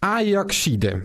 Ajaxide. 0.00 1.02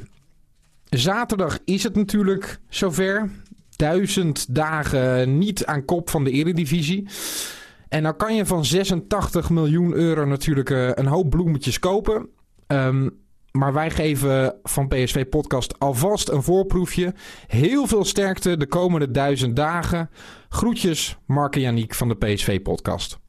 Zaterdag 0.90 1.60
is 1.66 1.84
het 1.84 1.96
natuurlijk 1.96 2.60
zover. 2.70 3.30
Duizend 3.76 4.56
dagen 4.56 5.38
niet 5.38 5.66
aan 5.66 5.86
kop 5.86 6.10
van 6.10 6.24
de 6.24 6.32
Eredivisie. 6.32 7.08
En 7.90 8.04
dan 8.04 8.18
kan 8.18 8.36
je 8.36 8.46
van 8.46 8.66
86 8.66 9.50
miljoen 9.50 9.94
euro 9.94 10.26
natuurlijk 10.26 10.70
uh, 10.70 10.90
een 10.94 11.06
hoop 11.06 11.30
bloemetjes 11.30 11.80
kopen. 11.80 12.30
Um, 12.68 13.24
maar 13.52 13.74
wij 13.74 13.92
geven 13.92 14.56
van 14.64 14.88
PSV 14.88 15.26
Podcast 15.30 15.80
alvast 15.80 16.30
een 16.30 16.44
voorproefje. 16.44 17.14
Heel 17.48 17.88
veel 17.88 18.06
sterkte 18.06 18.58
de 18.58 18.68
komende 18.68 19.12
duizend 19.12 19.56
dagen. 19.56 20.10
Groetjes, 20.50 21.18
Mark 21.26 21.56
en 21.56 21.62
Janiek 21.62 21.94
van 21.94 22.08
de 22.08 22.16
PSV 22.16 22.62
Podcast. 22.62 23.20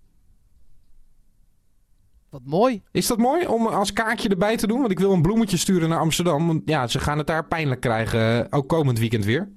Wat 2.30 2.42
mooi. 2.44 2.82
Is 2.90 3.06
dat 3.06 3.18
mooi 3.18 3.46
om 3.46 3.66
als 3.66 3.92
kaartje 3.92 4.28
erbij 4.28 4.56
te 4.56 4.66
doen? 4.66 4.78
Want 4.78 4.90
ik 4.90 4.98
wil 4.98 5.12
een 5.12 5.22
bloemetje 5.22 5.56
sturen 5.56 5.88
naar 5.88 5.98
Amsterdam. 5.98 6.46
Want 6.46 6.62
ja, 6.64 6.86
ze 6.86 6.98
gaan 6.98 7.18
het 7.18 7.26
daar 7.26 7.46
pijnlijk 7.46 7.80
krijgen. 7.80 8.52
Ook 8.52 8.68
komend 8.68 8.98
weekend 8.98 9.24
weer. 9.24 9.48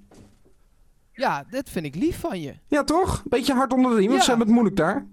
Ja, 1.13 1.45
dat 1.49 1.69
vind 1.69 1.85
ik 1.85 1.95
lief 1.95 2.19
van 2.19 2.41
je. 2.41 2.53
Ja, 2.67 2.83
toch? 2.83 3.23
Beetje 3.27 3.53
hard 3.53 3.73
onder 3.73 3.91
de 3.91 3.97
riem, 3.97 4.09
want 4.09 4.23
ze 4.23 4.29
hebben 4.29 4.45
het 4.45 4.55
moeilijk 4.55 4.77
daar. 4.77 5.07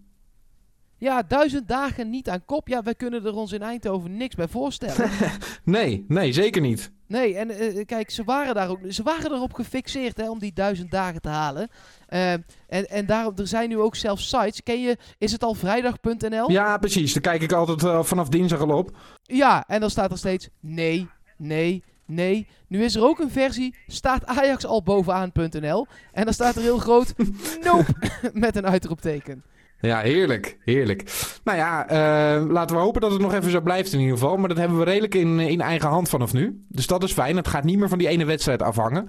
Ja, 0.99 1.23
duizend 1.23 1.69
dagen 1.69 2.11
niet 2.11 2.29
aan 2.29 2.45
kop. 2.45 2.69
Ja, 2.69 2.83
wij 2.83 2.95
kunnen 2.95 3.25
er 3.25 3.35
ons 3.35 3.53
in 3.53 3.63
Eindhoven 3.63 4.17
niks 4.17 4.35
bij 4.35 4.49
voorstellen. 4.49 5.11
nee, 5.65 6.05
nee, 6.09 6.33
zeker 6.33 6.63
niet. 6.63 6.93
Nee, 7.09 7.37
en 7.37 7.51
uh, 7.51 7.85
kijk, 7.85 8.11
ze 8.11 8.25
waren, 8.25 8.55
daar 8.55 8.69
ook, 8.69 8.79
ze 8.89 9.03
waren 9.03 9.33
erop 9.33 9.55
gefixeerd 9.55 10.17
hè, 10.17 10.31
om 10.31 10.39
die 10.39 10.53
duizend 10.53 10.91
dagen 10.91 11.21
te 11.21 11.29
halen. 11.29 11.69
Uh, 12.09 12.33
en, 12.33 12.45
en 12.69 13.07
daarom, 13.07 13.33
er 13.37 13.47
zijn 13.47 13.69
nu 13.69 13.79
ook 13.79 13.97
zelfs 13.97 14.29
sites. 14.29 14.63
Ken 14.63 14.81
je, 14.81 14.97
is 15.19 15.33
het 15.33 15.43
al 15.43 15.55
vrijdag.nl? 15.55 16.51
Ja, 16.51 16.79
precies. 16.79 17.13
Daar 17.13 17.23
kijk 17.23 17.43
ik 17.43 17.53
altijd 17.53 17.83
uh, 17.83 18.03
vanaf 18.03 18.29
dinsdag 18.29 18.61
al 18.61 18.79
op. 18.79 18.97
Ja, 19.23 19.65
en 19.67 19.81
dan 19.81 19.91
staat 19.91 20.11
er 20.11 20.19
steeds 20.19 20.49
nee, 20.61 21.09
nee, 21.37 21.85
nee. 22.07 22.47
Nu 22.69 22.85
is 22.85 22.95
er 22.95 23.05
ook 23.05 23.19
een 23.19 23.31
versie, 23.31 23.75
staat 23.87 24.27
Ajax 24.27 24.67
al 24.67 24.83
bovenaan.nl. 24.83 25.87
En 26.13 26.25
dan 26.25 26.35
staat 26.35 26.57
er 26.57 26.63
heel 26.63 26.79
groot, 26.79 27.15
nope, 27.65 27.95
met 28.33 28.57
een 28.57 28.67
uitroepteken. 28.67 29.45
Ja, 29.81 30.01
heerlijk. 30.01 30.59
Heerlijk. 30.65 31.29
Nou 31.45 31.59
ja, 31.59 31.91
uh, 31.91 32.51
laten 32.51 32.77
we 32.77 32.83
hopen 32.83 33.01
dat 33.01 33.13
het 33.13 33.21
nog 33.21 33.35
even 33.35 33.51
zo 33.51 33.61
blijft 33.61 33.93
in 33.93 34.01
ieder 34.01 34.15
geval. 34.19 34.37
Maar 34.37 34.49
dat 34.49 34.59
hebben 34.59 34.79
we 34.79 34.85
redelijk 34.85 35.15
in, 35.15 35.41
in 35.41 35.61
eigen 35.61 35.89
hand 35.89 36.09
vanaf 36.09 36.33
nu. 36.33 36.65
Dus 36.69 36.87
dat 36.87 37.03
is 37.03 37.13
fijn. 37.13 37.37
Het 37.37 37.49
gaat 37.49 37.65
niet 37.65 37.79
meer 37.79 37.89
van 37.89 37.99
die 37.99 38.09
ene 38.09 38.25
wedstrijd 38.25 38.63
afhangen. 38.63 39.09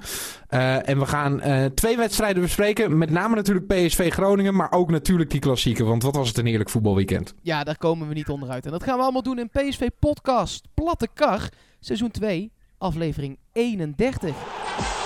Uh, 0.50 0.90
en 0.90 1.00
we 1.00 1.06
gaan 1.06 1.42
uh, 1.48 1.66
twee 1.66 1.98
wedstrijden 1.98 2.42
bespreken. 2.42 2.98
Met 2.98 3.09
name 3.09 3.36
natuurlijk 3.36 3.68
PSV 3.68 4.12
Groningen, 4.12 4.56
maar 4.56 4.72
ook 4.72 4.92
natuurlijk 4.92 5.30
die 5.30 5.40
klassieke. 5.40 5.84
Want 5.84 6.04
wat 6.04 6.16
was 6.16 6.28
het 6.28 6.38
een 6.38 6.46
heerlijk 6.46 6.70
voetbalweekend. 6.70 7.34
Ja, 7.42 7.64
daar 7.64 7.78
komen 7.78 8.08
we 8.08 8.14
niet 8.14 8.30
onderuit. 8.30 8.66
En 8.66 8.72
dat 8.72 8.84
gaan 8.84 8.98
we 8.98 9.04
allemaal 9.04 9.24
doen 9.24 9.40
in 9.40 9.50
PSV 9.50 9.88
Podcast. 10.00 10.68
Platte 10.74 11.08
Kar, 11.14 11.50
seizoen 11.80 12.12
2, 12.12 12.52
aflevering 12.78 13.38
31. 13.52 14.97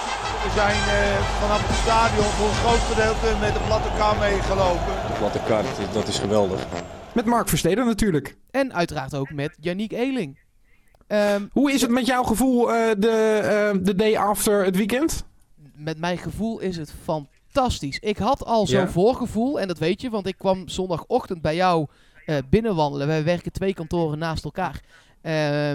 We 0.41 0.49
zijn 0.55 0.75
uh, 0.75 1.17
vanaf 1.41 1.67
het 1.67 1.75
stadion 1.75 2.23
voor 2.23 2.47
een 2.47 2.53
groot 2.53 2.79
gedeelte 2.79 3.39
met 3.39 3.53
de 3.53 3.59
platte 3.59 3.89
kar 3.97 4.17
meegelopen. 4.17 4.93
De 5.07 5.17
platte 5.17 5.39
kar, 5.47 5.63
dat 5.93 6.07
is 6.07 6.19
geweldig. 6.19 6.65
Met 7.13 7.25
Mark 7.25 7.47
Versteden 7.49 7.85
natuurlijk. 7.85 8.37
En 8.51 8.73
uiteraard 8.73 9.15
ook 9.15 9.31
met 9.31 9.57
Yannick 9.59 9.91
Eeling. 9.91 10.39
Um, 11.07 11.49
Hoe 11.51 11.71
is 11.71 11.81
het 11.81 11.91
met 11.91 12.05
jouw 12.05 12.23
gevoel 12.23 12.73
uh, 12.73 12.89
de, 12.97 13.71
uh, 13.75 13.85
de 13.85 13.95
day 13.95 14.17
after 14.17 14.65
het 14.65 14.75
weekend? 14.75 15.23
Met 15.73 15.99
mijn 15.99 16.17
gevoel 16.17 16.59
is 16.59 16.77
het 16.77 16.93
fantastisch. 17.03 17.99
Ik 17.99 18.17
had 18.17 18.45
al 18.45 18.67
zo'n 18.67 18.79
ja. 18.79 18.87
voorgevoel, 18.87 19.59
en 19.59 19.67
dat 19.67 19.77
weet 19.77 20.01
je, 20.01 20.09
want 20.09 20.27
ik 20.27 20.37
kwam 20.37 20.69
zondagochtend 20.69 21.41
bij 21.41 21.55
jou 21.55 21.87
binnenwandelen. 22.49 23.07
Wij 23.07 23.23
werken 23.23 23.51
twee 23.51 23.73
kantoren 23.73 24.17
naast 24.17 24.43
elkaar. 24.43 24.81
Uh, 25.23 25.71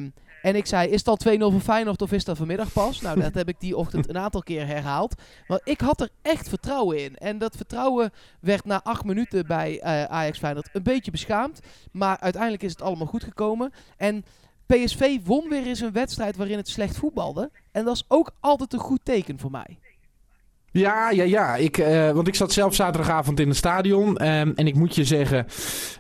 en 0.47 0.55
ik 0.55 0.67
zei, 0.67 0.89
is 0.89 1.05
al 1.05 1.19
2-0 1.29 1.39
voor 1.39 1.61
Feyenoord 1.61 2.03
of 2.03 2.13
is 2.13 2.25
dat 2.25 2.37
vanmiddag 2.37 2.73
pas? 2.73 3.01
Nou, 3.01 3.21
dat 3.21 3.35
heb 3.41 3.49
ik 3.49 3.61
die 3.61 3.77
ochtend 3.77 4.09
een 4.09 4.19
aantal 4.19 4.43
keer 4.43 4.67
herhaald. 4.67 5.15
Maar 5.47 5.61
ik 5.65 5.81
had 5.81 6.01
er 6.01 6.09
echt 6.23 6.49
vertrouwen 6.49 6.99
in. 6.99 7.17
En 7.17 7.39
dat 7.39 7.57
vertrouwen 7.57 8.13
werd 8.41 8.65
na 8.65 8.83
acht 8.83 9.05
minuten 9.05 9.47
bij 9.47 9.73
uh, 9.73 10.05
Ajax 10.05 10.39
Feyenoord 10.39 10.69
een 10.73 10.83
beetje 10.83 11.11
beschaamd. 11.11 11.61
Maar 11.93 12.19
uiteindelijk 12.21 12.63
is 12.63 12.71
het 12.71 12.83
allemaal 12.83 13.07
goed 13.07 13.25
gekomen. 13.25 13.73
En 13.97 14.25
PSV 14.67 15.19
won 15.25 15.49
weer 15.49 15.67
eens 15.67 15.81
een 15.81 15.93
wedstrijd 15.93 16.37
waarin 16.37 16.57
het 16.57 16.69
slecht 16.69 16.97
voetbalde. 16.97 17.51
En 17.73 17.85
dat 17.85 17.95
is 17.95 18.05
ook 18.09 18.31
altijd 18.41 18.73
een 18.73 18.79
goed 18.79 19.01
teken 19.03 19.39
voor 19.39 19.51
mij. 19.51 19.79
Ja, 20.79 21.11
ja, 21.11 21.25
ja. 21.25 21.57
Ik, 21.57 21.79
uh, 21.79 22.11
want 22.11 22.29
ik 22.29 22.35
zat 22.35 22.53
zelf 22.53 22.75
zaterdagavond 22.75 23.41
in 23.41 23.49
het 23.49 23.57
stadion. 23.57 24.09
Um, 24.09 24.53
en 24.55 24.67
ik 24.67 24.75
moet 24.75 24.95
je 24.95 25.05
zeggen, 25.05 25.47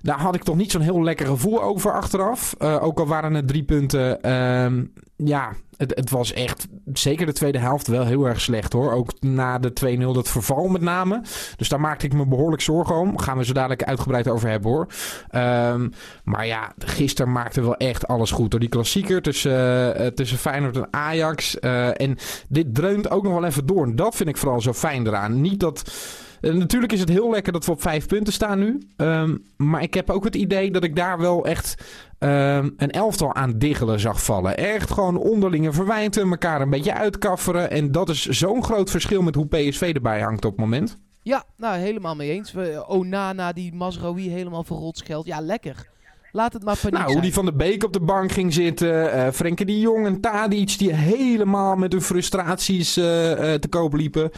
daar 0.02 0.20
had 0.20 0.34
ik 0.34 0.42
toch 0.42 0.56
niet 0.56 0.70
zo'n 0.70 0.80
heel 0.80 1.02
lekker 1.02 1.26
gevoel 1.26 1.62
over 1.62 1.92
achteraf. 1.92 2.54
Uh, 2.58 2.82
ook 2.82 2.98
al 2.98 3.06
waren 3.06 3.34
het 3.34 3.48
drie 3.48 3.64
punten. 3.64 4.32
Um, 4.32 4.92
ja, 5.16 5.52
het, 5.76 5.94
het, 5.94 6.10
was 6.10 6.32
echt, 6.32 6.66
zeker 6.92 7.26
de 7.26 7.32
tweede 7.32 7.58
helft, 7.58 7.86
wel 7.86 8.04
heel 8.04 8.24
erg 8.24 8.40
slecht 8.40 8.72
hoor. 8.72 8.92
Ook 8.92 9.20
na 9.20 9.58
de 9.58 9.98
2-0, 9.98 9.98
dat 9.98 10.28
verval 10.28 10.68
met 10.68 10.80
name. 10.80 11.22
Dus 11.56 11.68
daar 11.68 11.80
maakte 11.80 12.06
ik 12.06 12.12
me 12.12 12.26
behoorlijk 12.26 12.62
zorgen 12.62 12.94
om. 12.94 13.18
Gaan 13.18 13.38
we 13.38 13.44
zo 13.44 13.52
dadelijk 13.52 13.82
uitgebreid 13.82 14.28
over 14.28 14.48
hebben 14.48 14.70
hoor. 14.70 14.86
Um, 15.34 15.92
maar 16.24 16.46
ja, 16.46 16.72
gisteren 16.78 17.32
maakte 17.32 17.60
wel 17.60 17.76
echt 17.76 18.06
alles 18.06 18.30
goed 18.30 18.50
door 18.50 18.60
die 18.60 18.68
klassieker 18.68 19.22
tussen, 19.22 20.00
uh, 20.00 20.06
tussen 20.06 20.38
Feyenoord 20.38 20.76
en 20.76 20.88
Ajax. 20.90 21.56
Uh, 21.60 22.00
en 22.00 22.16
dit 22.48 22.74
dreunt 22.74 23.10
ook 23.10 23.22
nog 23.22 23.32
wel 23.32 23.44
even 23.44 23.66
door. 23.66 23.84
En 23.84 23.96
dat 23.96 24.16
vind 24.16 24.28
ik 24.28 24.36
vooral 24.36 24.60
zo 24.60 24.72
fijn 24.72 25.06
eraan. 25.06 25.40
Niet 25.40 25.60
dat... 25.60 25.92
Uh, 26.40 26.54
natuurlijk 26.54 26.92
is 26.92 27.00
het 27.00 27.08
heel 27.08 27.30
lekker 27.30 27.52
dat 27.52 27.64
we 27.64 27.72
op 27.72 27.82
vijf 27.82 28.06
punten 28.06 28.32
staan 28.32 28.58
nu. 28.58 28.82
Um, 28.96 29.42
maar 29.56 29.82
ik 29.82 29.94
heb 29.94 30.10
ook 30.10 30.24
het 30.24 30.34
idee 30.34 30.70
dat 30.70 30.84
ik 30.84 30.96
daar 30.96 31.18
wel 31.18 31.46
echt 31.46 31.74
um, 32.18 32.74
een 32.76 32.90
elftal 32.90 33.34
aan 33.34 33.58
diggelen 33.58 34.00
zag 34.00 34.22
vallen. 34.22 34.56
Echt 34.56 34.90
gewoon 34.90 35.16
onderlinge 35.16 35.72
verwijten, 35.72 36.30
elkaar 36.30 36.60
een 36.60 36.70
beetje 36.70 36.94
uitkafferen. 36.94 37.70
En 37.70 37.92
dat 37.92 38.08
is 38.08 38.26
zo'n 38.26 38.64
groot 38.64 38.90
verschil 38.90 39.22
met 39.22 39.34
hoe 39.34 39.46
PSV 39.46 39.90
erbij 39.94 40.20
hangt 40.20 40.44
op 40.44 40.50
het 40.50 40.60
moment. 40.60 40.98
Ja, 41.22 41.44
nou 41.56 41.76
helemaal 41.76 42.16
mee 42.16 42.30
eens. 42.30 42.54
Onana 42.86 43.52
die 43.52 43.74
Mazraoui 43.74 44.30
helemaal 44.30 44.64
verrot 44.64 44.98
scheldt. 44.98 45.26
Ja, 45.26 45.40
lekker. 45.40 45.94
Laat 46.36 46.52
het 46.52 46.64
maar 46.64 46.76
paniek 46.76 46.98
Nou, 46.98 47.12
hoe 47.12 47.20
die 47.20 47.32
Van 47.32 47.44
de 47.44 47.52
Beek 47.52 47.84
op 47.84 47.92
de 47.92 48.00
bank 48.00 48.32
ging 48.32 48.52
zitten. 48.54 49.16
Uh, 49.16 49.30
Frenkie 49.30 49.66
de 49.66 49.78
Jong 49.78 50.06
en 50.06 50.20
Tadic 50.20 50.78
die 50.78 50.92
helemaal 50.92 51.76
met 51.76 51.92
hun 51.92 52.02
frustraties 52.02 52.98
uh, 52.98 53.04
uh, 53.04 53.54
te 53.54 53.68
koop 53.68 53.94
liepen. 53.94 54.30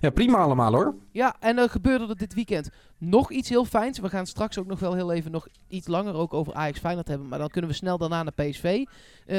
Ja, 0.00 0.10
prima 0.10 0.38
allemaal 0.38 0.72
hoor. 0.72 0.94
Ja, 1.12 1.36
en 1.40 1.58
er 1.58 1.70
gebeurde 1.70 2.06
er 2.06 2.16
dit 2.16 2.34
weekend 2.34 2.70
nog 2.98 3.30
iets 3.30 3.48
heel 3.48 3.64
fijns. 3.64 3.98
We 3.98 4.08
gaan 4.08 4.26
straks 4.26 4.58
ook 4.58 4.66
nog 4.66 4.78
wel 4.78 4.94
heel 4.94 5.12
even 5.12 5.30
nog 5.30 5.48
iets 5.68 5.86
langer 5.86 6.14
ook 6.14 6.34
over 6.34 6.54
Ajax 6.54 6.78
Feyenoord 6.78 7.08
hebben. 7.08 7.28
Maar 7.28 7.38
dan 7.38 7.48
kunnen 7.48 7.70
we 7.70 7.76
snel 7.76 7.98
daarna 7.98 8.22
naar 8.22 8.46
PSV. 8.46 8.84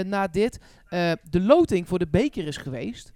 na 0.06 0.28
dit. 0.28 0.60
de 1.30 1.42
loting 1.42 1.88
voor 1.88 2.00
de 2.00 2.08
beker 2.08 2.48
is 2.48 2.58
geweest. 2.58 3.14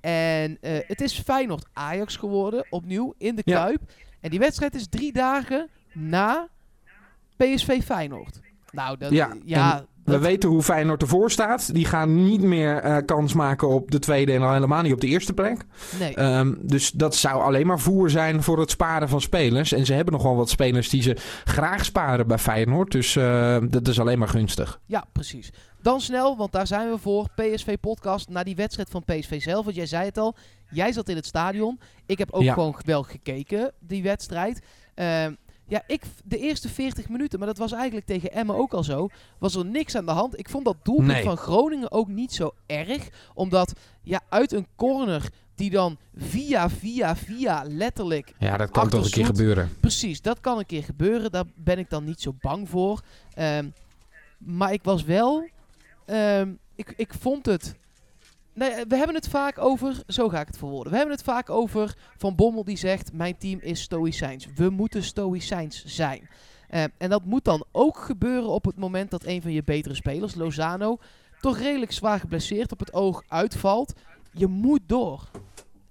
En 0.00 0.58
het 0.60 1.00
is 1.00 1.18
Feyenoord 1.18 1.66
Ajax 1.72 2.16
geworden. 2.16 2.66
Opnieuw 2.70 3.14
in 3.18 3.34
de 3.34 3.42
Kuip. 3.42 3.80
Ja. 3.86 3.94
En 4.20 4.30
die 4.30 4.38
wedstrijd 4.38 4.74
is 4.74 4.88
drie 4.88 5.12
dagen 5.12 5.68
na 5.92 6.48
PSV 7.38 7.82
Feyenoord. 7.84 8.40
Nou, 8.70 8.98
dat, 8.98 9.10
ja, 9.10 9.36
ja 9.44 9.84
we 10.08 10.18
weten 10.18 10.48
hoe 10.48 10.62
Feyenoord 10.62 11.02
ervoor 11.02 11.30
staat. 11.30 11.74
Die 11.74 11.84
gaan 11.84 12.24
niet 12.24 12.42
meer 12.42 12.84
uh, 12.84 12.96
kans 13.06 13.32
maken 13.32 13.68
op 13.68 13.90
de 13.90 13.98
tweede 13.98 14.32
en 14.32 14.42
al 14.42 14.52
helemaal 14.52 14.82
niet 14.82 14.92
op 14.92 15.00
de 15.00 15.06
eerste 15.06 15.32
plek. 15.32 15.64
Nee. 15.98 16.20
Um, 16.20 16.58
dus 16.62 16.90
dat 16.90 17.16
zou 17.16 17.42
alleen 17.42 17.66
maar 17.66 17.78
voer 17.78 18.10
zijn 18.10 18.42
voor 18.42 18.58
het 18.58 18.70
sparen 18.70 19.08
van 19.08 19.20
spelers. 19.20 19.72
En 19.72 19.86
ze 19.86 19.92
hebben 19.92 20.14
nogal 20.14 20.36
wat 20.36 20.50
spelers 20.50 20.88
die 20.88 21.02
ze 21.02 21.16
graag 21.44 21.84
sparen 21.84 22.26
bij 22.26 22.38
Feyenoord. 22.38 22.90
Dus 22.90 23.14
uh, 23.14 23.56
dat 23.68 23.88
is 23.88 24.00
alleen 24.00 24.18
maar 24.18 24.28
gunstig. 24.28 24.80
Ja, 24.86 25.04
precies. 25.12 25.50
Dan 25.82 26.00
snel, 26.00 26.36
want 26.36 26.52
daar 26.52 26.66
zijn 26.66 26.90
we 26.90 26.98
voor. 26.98 27.28
PSV-podcast 27.34 28.28
naar 28.28 28.44
die 28.44 28.56
wedstrijd 28.56 28.90
van 28.90 29.04
PSV 29.04 29.42
zelf. 29.42 29.64
Want 29.64 29.76
jij 29.76 29.86
zei 29.86 30.04
het 30.04 30.18
al, 30.18 30.36
jij 30.70 30.92
zat 30.92 31.08
in 31.08 31.16
het 31.16 31.26
stadion. 31.26 31.80
Ik 32.06 32.18
heb 32.18 32.32
ook 32.32 32.42
ja. 32.42 32.52
gewoon 32.52 32.76
wel 32.84 33.02
gekeken, 33.02 33.72
die 33.80 34.02
wedstrijd. 34.02 34.62
Uh, 34.94 35.26
ja, 35.68 35.82
ik 35.86 36.02
de 36.24 36.38
eerste 36.38 36.68
40 36.68 37.08
minuten, 37.08 37.38
maar 37.38 37.48
dat 37.48 37.58
was 37.58 37.72
eigenlijk 37.72 38.06
tegen 38.06 38.32
Emmen 38.32 38.56
ook 38.56 38.72
al 38.72 38.84
zo, 38.84 39.08
was 39.38 39.54
er 39.54 39.64
niks 39.64 39.94
aan 39.94 40.06
de 40.06 40.12
hand. 40.12 40.38
Ik 40.38 40.48
vond 40.48 40.64
dat 40.64 40.76
doelpunt 40.82 41.08
nee. 41.08 41.22
van 41.22 41.36
Groningen 41.36 41.92
ook 41.92 42.08
niet 42.08 42.32
zo 42.32 42.54
erg, 42.66 43.08
omdat 43.34 43.72
ja, 44.02 44.20
uit 44.28 44.52
een 44.52 44.66
corner 44.76 45.30
die 45.54 45.70
dan 45.70 45.98
via, 46.16 46.70
via, 46.70 47.16
via 47.16 47.64
letterlijk... 47.68 48.34
Ja, 48.38 48.56
dat 48.56 48.70
kan 48.70 48.88
toch 48.88 49.04
een 49.04 49.10
keer 49.10 49.24
gebeuren. 49.24 49.70
Precies, 49.80 50.20
dat 50.22 50.40
kan 50.40 50.58
een 50.58 50.66
keer 50.66 50.82
gebeuren. 50.82 51.30
Daar 51.30 51.44
ben 51.54 51.78
ik 51.78 51.90
dan 51.90 52.04
niet 52.04 52.20
zo 52.20 52.34
bang 52.40 52.68
voor. 52.68 53.00
Um, 53.38 53.72
maar 54.38 54.72
ik 54.72 54.82
was 54.82 55.04
wel... 55.04 55.48
Um, 56.06 56.58
ik, 56.74 56.94
ik 56.96 57.14
vond 57.18 57.46
het... 57.46 57.74
Nee, 58.58 58.84
we 58.88 58.96
hebben 58.96 59.14
het 59.14 59.28
vaak 59.28 59.58
over, 59.58 60.02
zo 60.06 60.28
ga 60.28 60.40
ik 60.40 60.46
het 60.46 60.58
verwoorden. 60.58 60.92
We 60.92 60.98
hebben 60.98 61.16
het 61.16 61.24
vaak 61.24 61.50
over 61.50 61.96
Van 62.16 62.34
Bommel 62.34 62.64
die 62.64 62.76
zegt, 62.76 63.12
mijn 63.12 63.38
team 63.38 63.58
is 63.60 63.80
stoïcijns. 63.80 64.46
We 64.54 64.70
moeten 64.70 65.02
stoïcijns 65.02 65.84
zijn. 65.84 66.28
Uh, 66.70 66.84
en 66.98 67.10
dat 67.10 67.24
moet 67.24 67.44
dan 67.44 67.64
ook 67.72 67.96
gebeuren 67.98 68.48
op 68.48 68.64
het 68.64 68.76
moment 68.76 69.10
dat 69.10 69.24
een 69.24 69.42
van 69.42 69.52
je 69.52 69.62
betere 69.62 69.94
spelers, 69.94 70.34
Lozano, 70.34 70.98
toch 71.40 71.58
redelijk 71.58 71.92
zwaar 71.92 72.20
geblesseerd 72.20 72.72
op 72.72 72.78
het 72.78 72.92
oog 72.92 73.22
uitvalt. 73.28 73.92
Je 74.32 74.46
moet 74.46 74.80
door. 74.86 75.28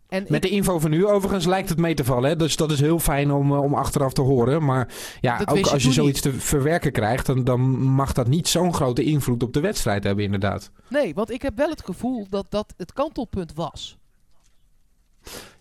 En 0.07 0.25
Met 0.29 0.41
de 0.41 0.49
info 0.49 0.79
van 0.79 0.89
nu 0.89 1.05
overigens 1.05 1.45
lijkt 1.45 1.69
het 1.69 1.77
mee 1.77 1.93
te 1.93 2.03
vallen. 2.03 2.29
Hè? 2.29 2.35
Dus 2.35 2.55
dat 2.55 2.71
is 2.71 2.79
heel 2.79 2.99
fijn 2.99 3.31
om, 3.31 3.51
om 3.51 3.73
achteraf 3.73 4.13
te 4.13 4.21
horen. 4.21 4.63
Maar 4.63 4.93
ja, 5.21 5.41
ook 5.45 5.67
als 5.67 5.83
je 5.83 5.91
zoiets 5.91 6.21
te 6.21 6.33
verwerken 6.33 6.91
krijgt, 6.91 7.25
dan, 7.25 7.43
dan 7.43 7.61
mag 7.79 8.13
dat 8.13 8.27
niet 8.27 8.47
zo'n 8.47 8.73
grote 8.73 9.03
invloed 9.03 9.43
op 9.43 9.53
de 9.53 9.59
wedstrijd 9.59 10.03
hebben, 10.03 10.23
inderdaad. 10.23 10.71
Nee, 10.87 11.13
want 11.13 11.31
ik 11.31 11.41
heb 11.41 11.57
wel 11.57 11.69
het 11.69 11.85
gevoel 11.85 12.25
dat 12.29 12.45
dat 12.49 12.73
het 12.77 12.93
kantelpunt 12.93 13.53
was. 13.53 13.97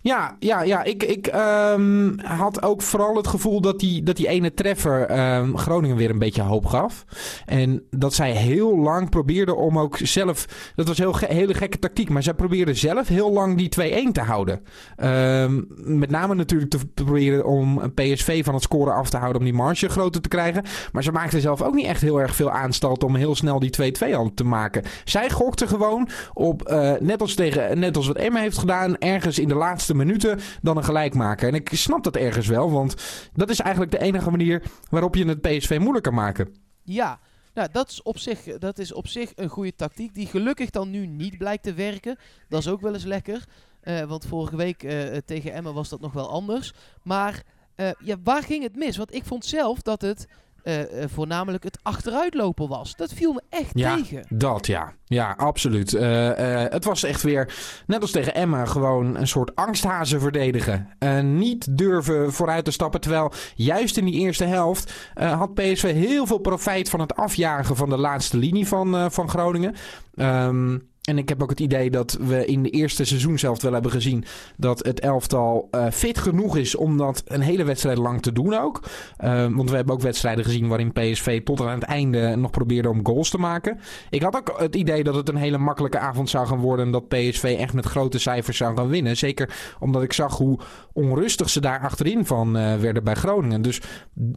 Ja, 0.06 0.36
ja, 0.38 0.62
ja. 0.62 0.84
Ik, 0.84 1.02
ik 1.02 1.30
um, 1.74 2.18
had 2.20 2.62
ook 2.62 2.82
vooral 2.82 3.16
het 3.16 3.26
gevoel 3.26 3.60
dat 3.60 3.80
die, 3.80 4.02
dat 4.02 4.16
die 4.16 4.28
ene 4.28 4.54
treffer 4.54 5.18
um, 5.36 5.58
Groningen 5.58 5.96
weer 5.96 6.10
een 6.10 6.18
beetje 6.18 6.42
hoop 6.42 6.66
gaf. 6.66 7.04
En 7.46 7.82
dat 7.90 8.14
zij 8.14 8.30
heel 8.30 8.78
lang 8.78 9.10
probeerden 9.10 9.56
om 9.56 9.78
ook 9.78 9.98
zelf... 10.02 10.46
Dat 10.74 10.88
was 10.88 10.98
een 10.98 11.04
heel 11.04 11.36
hele 11.36 11.54
gekke 11.54 11.78
tactiek. 11.78 12.08
Maar 12.08 12.22
zij 12.22 12.34
probeerden 12.34 12.76
zelf 12.76 13.08
heel 13.08 13.32
lang 13.32 13.56
die 13.56 14.08
2-1 14.08 14.12
te 14.12 14.20
houden. 14.20 14.62
Um, 14.96 15.66
met 15.76 16.10
name 16.10 16.34
natuurlijk 16.34 16.70
te 16.70 16.86
proberen 17.04 17.44
om 17.44 17.92
PSV 17.94 18.44
van 18.44 18.54
het 18.54 18.62
scoren 18.62 18.94
af 18.94 19.10
te 19.10 19.16
houden... 19.16 19.38
om 19.38 19.46
die 19.46 19.56
marge 19.56 19.88
groter 19.88 20.20
te 20.20 20.28
krijgen. 20.28 20.64
Maar 20.92 21.02
ze 21.02 21.12
maakten 21.12 21.40
zelf 21.40 21.62
ook 21.62 21.74
niet 21.74 21.86
echt 21.86 22.00
heel 22.00 22.20
erg 22.20 22.34
veel 22.34 22.50
aanstalt... 22.50 23.04
om 23.04 23.14
heel 23.14 23.34
snel 23.34 23.58
die 23.58 23.94
2-2 24.10 24.14
al 24.14 24.30
te 24.34 24.44
maken. 24.44 24.82
Zij 25.04 25.30
gokten 25.30 25.68
gewoon 25.68 26.08
op, 26.32 26.70
uh, 26.70 26.92
net, 27.00 27.20
als 27.20 27.34
tegen, 27.34 27.78
net 27.78 27.96
als 27.96 28.06
wat 28.06 28.16
Emma 28.16 28.40
heeft 28.40 28.58
gedaan... 28.58 28.98
ergens 28.98 29.38
in 29.38 29.48
de 29.48 29.54
laatste 29.54 29.94
minuten 29.96 30.38
dan 30.62 30.76
een 30.76 30.84
gelijkmaker. 30.84 31.48
En 31.48 31.54
ik 31.54 31.68
snap 31.72 32.04
dat 32.04 32.16
ergens 32.16 32.46
wel, 32.46 32.70
want 32.70 32.94
dat 33.32 33.50
is 33.50 33.60
eigenlijk 33.60 33.92
de 33.92 34.00
enige 34.00 34.30
manier 34.30 34.62
waarop 34.90 35.14
je 35.14 35.24
het 35.24 35.40
PSV 35.40 35.76
moeilijk 35.80 36.04
kan 36.04 36.14
maken. 36.14 36.54
Ja, 36.82 37.18
nou, 37.54 37.68
dat 37.72 37.90
is, 37.90 38.02
op 38.02 38.18
zich, 38.18 38.58
dat 38.58 38.78
is 38.78 38.92
op 38.92 39.06
zich 39.06 39.32
een 39.34 39.48
goede 39.48 39.74
tactiek, 39.74 40.14
die 40.14 40.26
gelukkig 40.26 40.70
dan 40.70 40.90
nu 40.90 41.06
niet 41.06 41.38
blijkt 41.38 41.62
te 41.62 41.74
werken. 41.74 42.18
Dat 42.48 42.60
is 42.60 42.68
ook 42.68 42.80
wel 42.80 42.94
eens 42.94 43.04
lekker, 43.04 43.44
uh, 43.82 44.02
want 44.02 44.26
vorige 44.26 44.56
week 44.56 44.82
uh, 44.82 45.16
tegen 45.24 45.52
Emma 45.52 45.72
was 45.72 45.88
dat 45.88 46.00
nog 46.00 46.12
wel 46.12 46.30
anders. 46.30 46.72
Maar 47.02 47.42
uh, 47.76 47.90
ja, 47.98 48.16
waar 48.22 48.42
ging 48.42 48.62
het 48.62 48.76
mis? 48.76 48.96
Want 48.96 49.14
ik 49.14 49.24
vond 49.24 49.44
zelf 49.44 49.82
dat 49.82 50.00
het 50.00 50.26
uh, 50.66 50.74
voornamelijk 51.06 51.64
het 51.64 51.78
achteruitlopen 51.82 52.68
was. 52.68 52.96
Dat 52.96 53.12
viel 53.12 53.32
me 53.32 53.42
echt 53.48 53.70
ja, 53.72 53.96
tegen. 53.96 54.26
Dat 54.28 54.66
ja, 54.66 54.92
ja, 55.04 55.34
absoluut. 55.36 55.92
Uh, 55.92 56.30
het 56.68 56.84
was 56.84 57.02
echt 57.02 57.22
weer, 57.22 57.54
net 57.86 58.00
als 58.00 58.10
tegen 58.10 58.34
Emma, 58.34 58.64
gewoon 58.64 59.16
een 59.16 59.28
soort 59.28 59.54
angsthazen 59.54 60.20
verdedigen. 60.20 60.88
niet 61.22 61.78
durven 61.78 62.32
vooruit 62.32 62.64
te 62.64 62.70
stappen. 62.70 63.00
Terwijl 63.00 63.32
juist 63.54 63.96
in 63.96 64.04
die 64.04 64.20
eerste 64.20 64.44
helft 64.44 64.92
had 65.14 65.54
PSV 65.54 65.92
heel 65.92 66.26
veel 66.26 66.38
profijt 66.38 66.90
van 66.90 67.00
het 67.00 67.14
afjagen 67.16 67.76
van 67.76 67.88
de 67.88 67.98
laatste 67.98 68.36
linie 68.36 68.66
van, 68.66 69.10
van 69.10 69.28
Groningen. 69.28 69.74
Um, 70.14 70.88
en 71.06 71.18
ik 71.18 71.28
heb 71.28 71.42
ook 71.42 71.50
het 71.50 71.60
idee 71.60 71.90
dat 71.90 72.18
we 72.20 72.46
in 72.46 72.62
de 72.62 72.70
eerste 72.70 73.04
seizoen 73.04 73.38
zelf 73.38 73.62
wel 73.62 73.72
hebben 73.72 73.90
gezien 73.90 74.24
dat 74.56 74.84
het 74.84 75.00
elftal 75.00 75.68
uh, 75.70 75.86
fit 75.90 76.18
genoeg 76.18 76.56
is 76.56 76.74
om 76.76 76.96
dat 76.96 77.22
een 77.26 77.40
hele 77.40 77.64
wedstrijd 77.64 77.98
lang 77.98 78.22
te 78.22 78.32
doen 78.32 78.54
ook. 78.54 78.82
Uh, 79.24 79.46
want 79.54 79.70
we 79.70 79.76
hebben 79.76 79.94
ook 79.94 80.00
wedstrijden 80.00 80.44
gezien 80.44 80.68
waarin 80.68 80.92
PSV 80.92 81.42
tot 81.42 81.60
aan 81.60 81.68
het 81.68 81.82
einde 81.82 82.36
nog 82.36 82.50
probeerde 82.50 82.88
om 82.88 83.06
goals 83.06 83.30
te 83.30 83.38
maken. 83.38 83.78
Ik 84.10 84.22
had 84.22 84.36
ook 84.36 84.60
het 84.60 84.76
idee 84.76 85.04
dat 85.04 85.14
het 85.14 85.28
een 85.28 85.36
hele 85.36 85.58
makkelijke 85.58 85.98
avond 85.98 86.30
zou 86.30 86.46
gaan 86.46 86.58
worden 86.58 86.86
en 86.86 86.92
dat 86.92 87.08
PSV 87.08 87.56
echt 87.58 87.72
met 87.72 87.86
grote 87.86 88.18
cijfers 88.18 88.56
zou 88.56 88.76
gaan 88.76 88.88
winnen. 88.88 89.16
Zeker 89.16 89.74
omdat 89.80 90.02
ik 90.02 90.12
zag 90.12 90.36
hoe 90.36 90.58
onrustig 90.92 91.50
ze 91.50 91.60
daar 91.60 91.80
achterin 91.80 92.26
van 92.26 92.56
uh, 92.56 92.76
werden 92.76 93.04
bij 93.04 93.14
Groningen. 93.14 93.62
Dus 93.62 93.80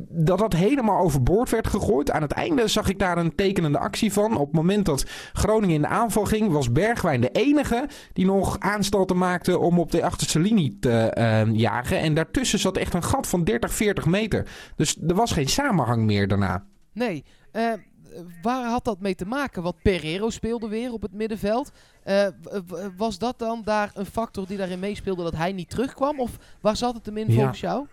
dat 0.10 0.40
dat 0.40 0.54
helemaal 0.54 1.04
overboord 1.04 1.50
werd 1.50 1.68
gegooid. 1.68 2.12
Aan 2.12 2.22
het 2.22 2.32
einde 2.32 2.68
zag 2.68 2.90
ik 2.90 3.00
daar 3.00 3.18
een 3.18 3.36
tekenende 3.36 3.80
actie 3.80 4.14
van. 4.14 4.38
Op 4.38 4.46
het 4.48 4.56
moment 4.56 4.86
dat 4.86 5.06
Groningen 5.34 5.76
in 5.76 5.82
de 5.82 5.88
aanval 5.88 6.26
ging 6.26 6.52
was 6.60 6.72
Bergwijn 6.72 7.22
de 7.22 7.32
enige 7.32 7.88
die 8.14 8.26
nog 8.26 8.60
aanstalten 8.60 9.18
maakte 9.18 9.60
om 9.60 9.80
op 9.80 9.92
de 9.92 10.04
achterste 10.04 10.40
linie 10.40 10.78
te 10.80 11.16
uh, 11.18 11.56
jagen. 11.56 12.00
En 12.00 12.14
daartussen 12.14 12.60
zat 12.60 12.78
echt 12.78 12.94
een 12.94 13.04
gat 13.04 13.28
van 13.28 13.44
30, 13.44 13.74
40 13.74 14.06
meter. 14.06 14.48
Dus 14.76 14.98
er 15.08 15.16
was 15.16 15.32
geen 15.32 15.48
samenhang 15.48 16.04
meer 16.04 16.28
daarna. 16.28 16.64
Nee, 16.94 17.24
uh, 17.54 17.74
waar 18.42 18.66
had 18.66 18.86
dat 18.86 19.00
mee 19.00 19.16
te 19.16 19.26
maken? 19.26 19.64
Want 19.64 19.82
Pereiro 19.82 20.30
speelde 20.30 20.68
weer 20.68 20.94
op 20.94 21.02
het 21.02 21.14
middenveld. 21.14 21.72
Uh, 22.06 22.28
was 22.98 23.18
dat 23.18 23.40
dan 23.40 23.62
daar 23.64 23.92
een 23.94 24.06
factor 24.06 24.48
die 24.48 24.58
daarin 24.58 24.80
meespeelde 24.80 25.24
dat 25.24 25.36
hij 25.36 25.52
niet 25.52 25.70
terugkwam? 25.70 26.20
Of 26.20 26.38
waar 26.62 26.78
zat 26.78 26.94
het 26.94 27.06
hem 27.06 27.18
in 27.18 27.32
volgens 27.32 27.60
jou? 27.60 27.86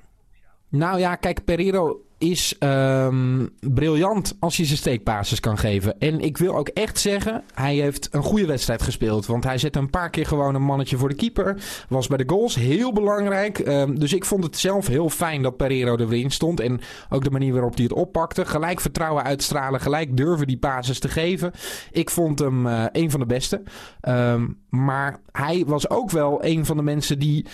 Nou 0.68 0.98
ja, 0.98 1.14
kijk, 1.14 1.44
Pereiro 1.44 2.00
is 2.18 2.56
um, 2.60 3.50
briljant 3.60 4.36
als 4.40 4.56
hij 4.56 4.66
zijn 4.66 4.78
steekbasis 4.78 5.40
kan 5.40 5.58
geven. 5.58 5.98
En 5.98 6.20
ik 6.20 6.36
wil 6.36 6.56
ook 6.56 6.68
echt 6.68 6.98
zeggen, 6.98 7.44
hij 7.54 7.74
heeft 7.74 8.08
een 8.10 8.22
goede 8.22 8.46
wedstrijd 8.46 8.82
gespeeld. 8.82 9.26
Want 9.26 9.44
hij 9.44 9.58
zette 9.58 9.78
een 9.78 9.90
paar 9.90 10.10
keer 10.10 10.26
gewoon 10.26 10.54
een 10.54 10.62
mannetje 10.62 10.96
voor 10.96 11.08
de 11.08 11.14
keeper. 11.14 11.62
Was 11.88 12.06
bij 12.06 12.16
de 12.16 12.24
goals 12.26 12.54
heel 12.54 12.92
belangrijk. 12.92 13.58
Um, 13.58 13.98
dus 13.98 14.12
ik 14.12 14.24
vond 14.24 14.44
het 14.44 14.58
zelf 14.58 14.86
heel 14.86 15.10
fijn 15.10 15.42
dat 15.42 15.56
Pereiro 15.56 15.96
er 15.96 16.08
weer 16.08 16.30
stond. 16.30 16.60
En 16.60 16.80
ook 17.08 17.24
de 17.24 17.30
manier 17.30 17.52
waarop 17.52 17.74
hij 17.74 17.84
het 17.84 17.92
oppakte. 17.92 18.44
Gelijk 18.44 18.80
vertrouwen 18.80 19.24
uitstralen, 19.24 19.80
gelijk 19.80 20.16
durven 20.16 20.46
die 20.46 20.58
basis 20.58 20.98
te 20.98 21.08
geven. 21.08 21.52
Ik 21.90 22.10
vond 22.10 22.38
hem 22.38 22.66
uh, 22.66 22.84
een 22.92 23.10
van 23.10 23.20
de 23.20 23.26
beste. 23.26 23.62
Um, 24.08 24.58
maar 24.69 25.20
hij 25.32 25.64
was 25.66 25.90
ook 25.90 26.10
wel 26.10 26.44
een 26.44 26.64
van 26.64 26.76
de 26.76 26.82
mensen 26.82 27.19
die... 27.19 27.46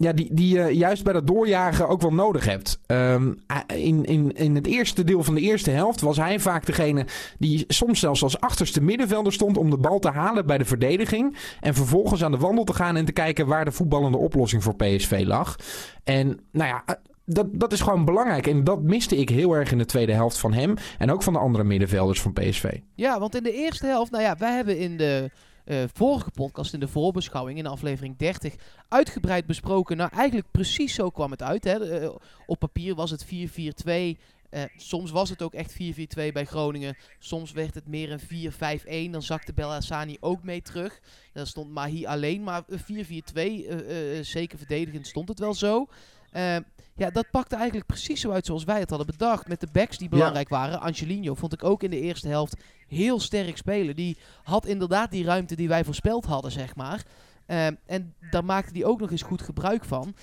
ja, 0.00 0.12
die, 0.12 0.28
die 0.32 0.54
je 0.54 0.76
juist 0.76 1.04
bij 1.04 1.12
dat 1.12 1.26
doorjagen 1.26 1.88
ook 1.88 2.00
wel 2.00 2.12
nodig 2.12 2.44
hebt. 2.44 2.80
Um, 2.86 3.38
in, 3.66 4.04
in, 4.04 4.32
in 4.32 4.54
het 4.54 4.66
eerste 4.66 5.04
deel 5.04 5.22
van 5.22 5.34
de 5.34 5.40
eerste 5.40 5.70
helft 5.70 6.00
was 6.00 6.16
hij 6.16 6.40
vaak 6.40 6.66
degene 6.66 7.06
die 7.38 7.64
soms 7.68 8.00
zelfs 8.00 8.22
als 8.22 8.40
achterste 8.40 8.82
middenvelder 8.82 9.32
stond 9.32 9.56
om 9.56 9.70
de 9.70 9.78
bal 9.78 9.98
te 9.98 10.10
halen 10.10 10.46
bij 10.46 10.58
de 10.58 10.64
verdediging. 10.64 11.36
En 11.60 11.74
vervolgens 11.74 12.24
aan 12.24 12.30
de 12.30 12.38
wandel 12.38 12.64
te 12.64 12.74
gaan 12.74 12.96
en 12.96 13.04
te 13.04 13.12
kijken 13.12 13.46
waar 13.46 13.64
de 13.64 13.72
voetballende 13.72 14.18
oplossing 14.18 14.62
voor 14.62 14.76
PSV 14.76 15.22
lag. 15.26 15.56
En 16.04 16.40
nou 16.52 16.68
ja, 16.68 16.98
dat, 17.24 17.46
dat 17.52 17.72
is 17.72 17.80
gewoon 17.80 18.04
belangrijk. 18.04 18.46
En 18.46 18.64
dat 18.64 18.82
miste 18.82 19.16
ik 19.16 19.28
heel 19.28 19.52
erg 19.52 19.72
in 19.72 19.78
de 19.78 19.84
tweede 19.84 20.12
helft 20.12 20.38
van 20.38 20.52
hem. 20.52 20.74
En 20.98 21.10
ook 21.10 21.22
van 21.22 21.32
de 21.32 21.38
andere 21.38 21.64
middenvelders 21.64 22.20
van 22.20 22.32
PSV. 22.32 22.78
Ja, 22.94 23.18
want 23.18 23.36
in 23.36 23.42
de 23.42 23.52
eerste 23.52 23.86
helft, 23.86 24.10
nou 24.10 24.22
ja, 24.22 24.36
wij 24.38 24.54
hebben 24.54 24.78
in 24.78 24.96
de 24.96 25.30
uh, 25.68 25.84
vorige 25.92 26.30
podcast 26.30 26.74
in 26.74 26.80
de 26.80 26.88
voorbeschouwing, 26.88 27.58
in 27.58 27.66
aflevering 27.66 28.16
30, 28.16 28.54
uitgebreid 28.88 29.46
besproken. 29.46 29.96
Nou, 29.96 30.10
eigenlijk 30.14 30.50
precies 30.50 30.94
zo 30.94 31.10
kwam 31.10 31.30
het 31.30 31.42
uit. 31.42 31.64
Hè. 31.64 32.02
Uh, 32.02 32.10
op 32.46 32.58
papier 32.58 32.94
was 32.94 33.10
het 33.10 33.26
4-4-2. 33.26 33.28
Uh, 34.50 34.62
eh, 34.62 34.70
soms 34.76 35.10
was 35.10 35.30
het 35.30 35.42
ook 35.42 35.54
echt 35.54 35.72
4-4-2 35.72 35.76
bij 36.32 36.44
Groningen. 36.44 36.96
Soms 37.18 37.52
werd 37.52 37.74
het 37.74 37.86
meer 37.86 38.12
een 38.12 38.52
4-5-1. 39.08 39.10
Dan 39.10 39.22
zakte 39.22 39.52
Bellassani 39.52 40.16
ook 40.20 40.42
mee 40.42 40.62
terug. 40.62 41.00
Dan 41.32 41.46
stond 41.46 41.70
Mahi 41.70 42.06
alleen. 42.06 42.42
Maar 42.42 42.62
4-4-2, 42.62 42.74
zeker 44.20 44.58
verdedigend, 44.58 45.06
stond 45.06 45.28
het 45.28 45.38
wel 45.38 45.54
zo. 45.54 45.86
Uh, 46.32 46.56
ja, 46.98 47.10
dat 47.10 47.30
pakte 47.30 47.56
eigenlijk 47.56 47.86
precies 47.86 48.20
zo 48.20 48.30
uit 48.30 48.46
zoals 48.46 48.64
wij 48.64 48.80
het 48.80 48.88
hadden 48.88 49.06
bedacht. 49.06 49.48
Met 49.48 49.60
de 49.60 49.68
backs 49.72 49.98
die 49.98 50.08
belangrijk 50.08 50.48
ja. 50.48 50.56
waren. 50.56 50.80
Angelino 50.80 51.34
vond 51.34 51.52
ik 51.52 51.64
ook 51.64 51.82
in 51.82 51.90
de 51.90 52.00
eerste 52.00 52.28
helft 52.28 52.56
heel 52.88 53.20
sterk 53.20 53.56
spelen. 53.56 53.96
Die 53.96 54.18
had 54.42 54.66
inderdaad 54.66 55.10
die 55.10 55.24
ruimte 55.24 55.56
die 55.56 55.68
wij 55.68 55.84
voorspeld 55.84 56.24
hadden, 56.24 56.50
zeg 56.50 56.76
maar. 56.76 57.02
Uh, 57.46 57.66
en 57.66 58.14
daar 58.30 58.44
maakte 58.44 58.72
hij 58.72 58.84
ook 58.84 59.00
nog 59.00 59.10
eens 59.10 59.22
goed 59.22 59.42
gebruik 59.42 59.84
van. 59.84 60.14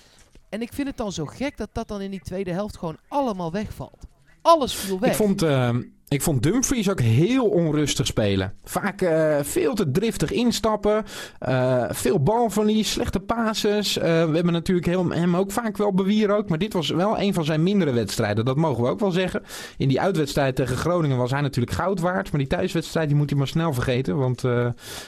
En 0.50 0.62
ik 0.62 0.74
vind 0.74 0.88
het 0.88 0.98
dan 0.98 1.12
zo 1.12 1.26
gek 1.26 1.58
dat 1.58 1.70
dat 1.72 1.88
dan 1.88 2.02
in 2.02 2.12
die 2.12 2.22
tweede 2.22 2.52
helft 2.52 2.78
gewoon 2.78 2.98
allemaal 3.08 3.52
wegvalt. 3.52 4.06
Alles 4.42 4.74
viel 4.76 5.00
weg. 5.00 5.10
Ik 5.10 5.16
vond, 5.16 5.44
uh, 5.44 5.78
ik 6.08 6.22
vond 6.22 6.44
Dumfries 6.44 6.90
ook 6.90 7.00
heel 7.00 7.46
onrustig 7.46 8.06
spelen. 8.06 8.54
Vaak 8.64 9.02
uh, 9.02 9.40
veel 9.42 9.74
te 9.74 9.92
driftig 9.92 10.32
instappen. 10.32 11.04
Uh, 11.48 11.86
veel 11.90 12.24
balverlies, 12.24 12.92
slechte 12.92 13.20
passes. 13.20 13.98
Uh, 13.98 14.04
we 14.04 14.10
hebben 14.36 14.54
natuurlijk 14.54 14.86
hem 14.86 15.36
ook 15.36 15.52
vaak 15.52 15.78
wel 15.78 15.94
bewieren 15.94 16.36
ook. 16.36 16.50
Maar 16.50 16.58
dit 16.58 16.74
was 16.74 16.90
wel 16.90 17.20
een 17.20 17.34
van 17.34 17.46
zijn 17.46 17.64
mindere 17.64 17.92
wedstrijden. 17.92 18.46
Dat 18.46 18.56
mogen 18.56 18.84
we 18.84 18.90
ook 18.90 19.00
wel 19.00 19.12
zeggen. 19.12 19.44
In 19.78 19.88
die 19.88 20.02
uitwedstrijd 20.02 20.56
tegen 20.56 20.78
Groningen 20.78 21.18
was 21.18 21.32
hij 21.32 21.42
natuurlijk 21.42 21.76
goud 21.76 22.00
waard. 22.00 22.32
Maar 22.32 22.40
die 22.40 22.50
thuiswedstrijd 22.50 23.08
die 23.08 23.18
moet 23.18 23.30
hij 23.30 23.40
maar 23.40 23.48
snel 23.48 23.74
vergeten. 23.74 24.18
Want 24.18 24.44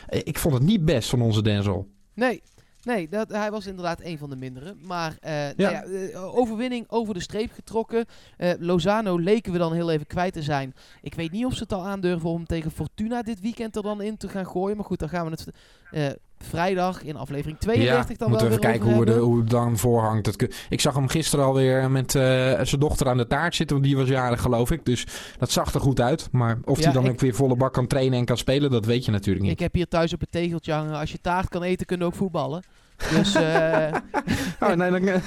ik 0.08 0.38
vond 0.38 0.54
het 0.54 0.64
niet 0.64 0.86
best 0.86 1.10
van 1.10 1.22
onze 1.22 1.42
Denzel. 1.42 1.88
Nee, 2.14 2.42
Nee, 2.88 3.10
dat, 3.10 3.30
hij 3.30 3.52
was 3.52 3.66
inderdaad 3.66 4.02
een 4.02 4.18
van 4.18 4.30
de 4.30 4.36
mindere. 4.36 4.76
Maar 4.82 5.18
uh, 5.26 5.48
ja. 5.48 5.54
Nou 5.56 5.74
ja, 5.74 5.86
uh, 5.86 6.38
overwinning 6.38 6.86
over 6.90 7.14
de 7.14 7.20
streep 7.20 7.52
getrokken. 7.52 8.06
Uh, 8.38 8.52
Lozano 8.60 9.18
leken 9.18 9.52
we 9.52 9.58
dan 9.58 9.74
heel 9.74 9.92
even 9.92 10.08
kwijt 10.08 10.34
te 10.34 10.42
zijn. 10.42 10.74
Ik 11.02 11.14
weet 11.14 11.32
niet 11.32 11.46
of 11.46 11.54
ze 11.54 11.64
het 11.64 11.74
al 11.74 11.86
aandurven 11.86 12.30
om 12.30 12.46
tegen 12.46 12.72
Fortuna 12.72 13.22
dit 13.22 13.42
weekend 13.42 13.76
er 13.76 13.82
dan 13.82 14.02
in 14.02 14.18
te 14.18 14.28
gaan 14.28 14.48
gooien. 14.48 14.76
Maar 14.76 14.86
goed, 14.86 15.00
dan 15.00 15.10
gaan 15.10 15.26
we 15.26 15.32
het 15.32 16.18
vrijdag 16.38 17.04
in 17.04 17.16
aflevering 17.16 17.60
32 17.60 18.10
ja, 18.10 18.16
dan 18.18 18.30
moeten 18.30 18.50
wel 18.50 18.58
we 18.58 18.64
even 18.64 18.72
kijken 18.72 18.94
hoe, 18.96 19.06
de, 19.06 19.14
hoe 19.14 19.38
het 19.40 19.50
dan 19.50 19.78
voorhangt. 19.78 20.26
Dat, 20.26 20.48
ik 20.70 20.82
zag 20.82 20.96
hem 20.96 21.08
gisteren 21.08 21.46
alweer 21.46 21.92
met 21.92 22.14
uh, 22.14 22.22
zijn 22.62 22.80
dochter 22.80 23.08
aan 23.08 23.18
de 23.18 23.28
taart 23.28 23.56
zitten. 23.56 23.76
Want 23.76 23.88
die 23.88 23.98
was 23.98 24.08
jarig 24.08 24.42
geloof 24.42 24.72
ik. 24.72 24.86
Dus 24.86 25.06
dat 25.38 25.52
zag 25.52 25.74
er 25.74 25.80
goed 25.80 26.02
uit. 26.02 26.30
Maar 26.32 26.60
of 26.66 26.78
ja, 26.78 26.84
hij 26.84 26.94
dan 26.94 27.06
ik, 27.06 27.12
ook 27.12 27.20
weer 27.20 27.36
volle 27.36 27.56
bak 27.56 27.74
kan 27.74 27.88
trainen 27.88 28.20
en 28.20 28.26
kan 28.26 28.38
spelen, 28.38 28.72
dat 28.72 28.86
weet 28.86 29.06
je 29.06 29.12
natuurlijk 29.12 29.46
niet. 29.46 29.54
Ik 29.54 29.60
heb 29.60 29.74
hier 29.74 29.88
thuis 29.88 30.14
op 30.14 30.20
het 30.20 30.32
tegeltje 30.32 30.72
hangen. 30.72 31.00
Als 31.00 31.12
je 31.12 31.22
taart 31.22 31.50
kan 31.50 31.64
eten, 31.64 31.86
kun 31.86 31.98
je 31.98 32.06
ook 32.06 32.16
voetballen. 32.16 32.64
Dus, 32.98 33.36
eh, 33.36 33.94
oh, 34.60 34.74
nee, 34.74 34.92
dan, 34.92 35.08
eh, 35.08 35.22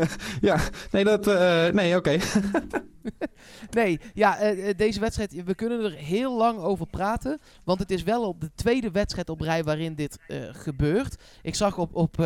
ja, 0.40 0.60
nee, 0.90 1.04
dat, 1.04 1.26
eh, 1.26 1.68
nee, 1.68 1.96
oké. 1.96 2.16
nee, 3.70 4.00
ja, 4.14 4.54
deze 4.76 5.00
wedstrijd, 5.00 5.44
we 5.44 5.54
kunnen 5.54 5.84
er 5.84 5.92
heel 5.92 6.36
lang 6.36 6.58
over 6.58 6.86
praten. 6.86 7.40
Want 7.64 7.78
het 7.78 7.90
is 7.90 8.02
wel 8.02 8.28
op 8.28 8.40
de 8.40 8.50
tweede 8.54 8.90
wedstrijd 8.90 9.28
op 9.28 9.40
rij 9.40 9.64
waarin 9.64 9.94
dit 9.94 10.18
gebeurt. 10.52 11.16
Ik 11.42 11.54
zag 11.54 11.78
op, 11.78 11.94
op 11.94 12.16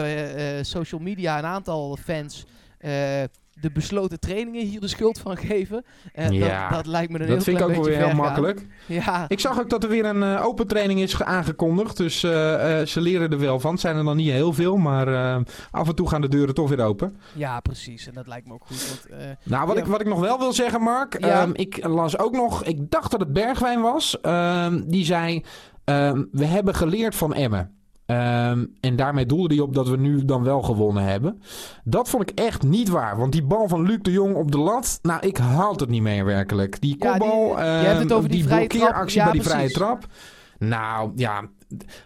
social 0.61 1.01
media 1.01 1.39
een 1.39 1.45
aantal 1.45 1.97
fans 1.97 2.47
de 3.61 3.71
besloten 3.71 4.21
trainingen 4.21 4.67
hier 4.67 4.81
de 4.81 4.89
schuld 4.89 5.19
van 5.19 5.37
geven. 5.37 5.85
Eh, 6.13 6.29
Ja, 6.31 6.69
dat, 6.69 6.77
dat 6.77 6.87
lijkt 6.87 7.13
me 7.13 7.19
een 7.19 7.25
heel 7.25 7.35
Dat 7.35 7.45
vind 7.45 7.59
ik 7.59 7.63
klein 7.65 7.79
ook 7.79 7.85
wel 7.85 7.93
beetje 7.95 8.07
weer 8.07 8.15
heel 8.17 8.25
makkelijk. 8.25 8.67
Ja, 8.87 9.25
Ik 9.29 9.41
zag 9.41 9.61
ook 9.61 9.71
dat 9.71 9.83
er 9.83 9.89
weer 9.91 10.05
een 10.05 10.23
eh, 10.23 10.45
open 10.47 10.67
training 10.67 11.01
is 11.01 11.15
ge- 11.15 11.25
aangekondigd. 11.25 11.97
Dus 11.97 12.23
eh, 12.23 12.31
ze 12.83 13.01
leren 13.01 13.31
er 13.31 13.39
wel 13.39 13.61
van. 13.61 13.71
Het 13.73 13.81
zijn 13.81 13.97
er 13.97 14.05
dan 14.05 14.17
niet 14.17 14.31
heel 14.31 14.53
veel, 14.53 14.77
maar 14.77 15.09
af 15.71 15.89
en 15.89 15.95
toe 15.95 16.09
gaan 16.09 16.21
de 16.21 16.29
deuren 16.29 16.55
toch 16.55 16.69
weer 16.69 16.81
open. 16.85 17.17
ja, 17.35 17.61
precies. 17.61 18.07
En 18.07 18.15
dat 18.15 18.27
lijkt 18.27 18.47
me 18.47 18.53
ook 18.55 18.65
goed. 18.67 18.89
Want, 19.09 19.19
Nou, 19.45 19.67
wat, 19.67 19.77
Ja. 19.77 19.83
ik, 19.83 19.89
wat 19.89 20.01
ik 20.01 20.07
nog 20.07 20.21
wel 20.21 20.39
wil 20.39 20.53
zeggen, 20.53 20.83
Mark. 20.83 21.21
Ja. 21.21 21.29
ehm, 21.43 21.51
ik 21.53 21.87
las 21.87 22.19
ook 22.19 22.33
nog, 22.33 22.65
ik 22.65 22.91
dacht 22.91 23.11
dat 23.11 23.21
het 23.21 23.33
Bergwijn 23.33 23.81
was. 23.81 24.21
ehm, 24.21 24.81
die 24.87 25.05
zei, 25.05 25.45
ehm, 25.85 26.25
we 26.33 26.45
hebben 26.45 26.75
geleerd 26.75 27.15
van 27.15 27.35
Emmen. 27.35 27.75
Ehm, 28.11 28.65
en 28.81 28.97
daarmee 28.97 29.27
doelde 29.27 29.55
hij 29.55 29.63
op 29.63 29.75
dat 29.75 29.89
we 29.89 29.97
nu 29.97 30.25
dan 30.25 30.43
wel 30.43 30.63
gewonnen 30.63 31.05
hebben. 31.05 31.43
Dat 31.85 32.09
vond 32.09 32.31
ik 32.31 32.39
echt 32.39 32.63
niet 32.63 32.89
waar. 32.89 33.17
Want 33.19 33.33
die 33.33 33.43
bal 33.43 33.69
van 33.69 33.83
Luc 33.83 33.99
de 34.03 34.11
Jong 34.11 34.35
op 34.35 34.53
de 34.53 34.59
lat. 34.59 34.99
Nou, 35.03 35.27
ik 35.27 35.37
haal 35.37 35.73
het 35.77 35.89
niet 35.89 36.03
meer 36.03 36.25
werkelijk. 36.25 36.81
Die 36.81 36.97
Ja, 36.99 37.13
die- 37.13 37.21
kopbal, 37.21 37.57
je 37.59 37.63
hebt 37.65 37.99
het 37.99 38.09
ehm, 38.11 38.19
over 38.19 38.31
die 38.31 38.45
vrije 38.45 38.67
trap. 38.67 38.79
blokkeeractie 38.79 39.19
Ja, 39.19 39.25
bij 39.25 39.33
die 39.33 39.41
precies. 39.43 39.59
vrije 39.59 39.73
trap. 39.75 40.07
Nou, 40.61 41.13
ja. 41.17 41.49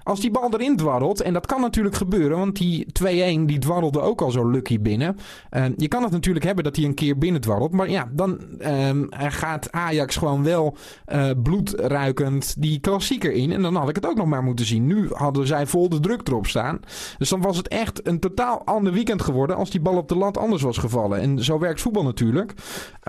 Als 0.03 0.21
die 0.21 0.31
bal 0.31 0.53
erin 0.53 0.77
dwarrelt, 0.77 1.21
en 1.21 1.33
dat 1.33 1.47
kan 1.47 1.61
natuurlijk 1.61 1.95
gebeuren, 1.95 2.39
want 2.39 2.57
die 2.57 2.87
2-1 2.87 3.45
die 3.47 3.59
dwarrelde 3.59 4.01
ook 4.01 4.21
al 4.21 4.31
zo 4.31 4.51
lucky 4.51 4.81
binnen. 4.81 5.17
Ehm, 5.51 5.73
je 5.77 5.89
kan 5.89 6.03
het 6.03 6.13
natuurlijk 6.13 6.45
hebben 6.45 6.65
dat 6.65 6.77
hij 6.77 6.85
een 6.85 6.95
keer 6.95 7.19
binnen 7.19 7.41
dwarrelt, 7.41 7.73
maar 7.73 7.91
ja, 7.91 8.09
dan 8.13 8.41
ehm, 8.59 9.05
gaat 9.11 9.73
Ajax 9.73 10.17
gewoon 10.17 10.43
wel 10.43 10.77
eh, 11.05 11.31
bloedruikend 11.43 12.55
die 12.63 12.81
klassieker 12.81 13.33
in. 13.33 13.53
En 13.53 13.63
dan 13.63 13.75
had 13.75 13.89
ik 13.89 13.95
het 13.95 14.07
ook 14.07 14.17
nog 14.17 14.27
maar 14.27 14.43
moeten 14.43 14.67
zien. 14.67 14.87
Nu 14.87 15.09
hadden 15.13 15.47
zij 15.47 15.67
vol 15.67 15.89
de 15.89 16.01
druk 16.01 16.29
erop 16.29 16.47
staan. 16.47 16.81
Dus 17.19 17.29
dan 17.29 17.41
was 17.41 17.57
het 17.57 17.69
echt 17.69 18.07
een 18.07 18.21
totaal 18.21 18.65
ander 18.65 18.93
weekend 18.93 19.23
geworden 19.23 19.57
als 19.57 19.71
die 19.71 19.81
bal 19.81 19.97
op 19.97 20.09
de 20.09 20.17
lat 20.17 20.39
anders 20.39 20.63
was 20.63 20.79
gevallen. 20.79 21.21
En 21.21 21.45
zo 21.45 21.59
werkt 21.59 21.81
voetbal 21.81 22.05
natuurlijk. 22.05 22.55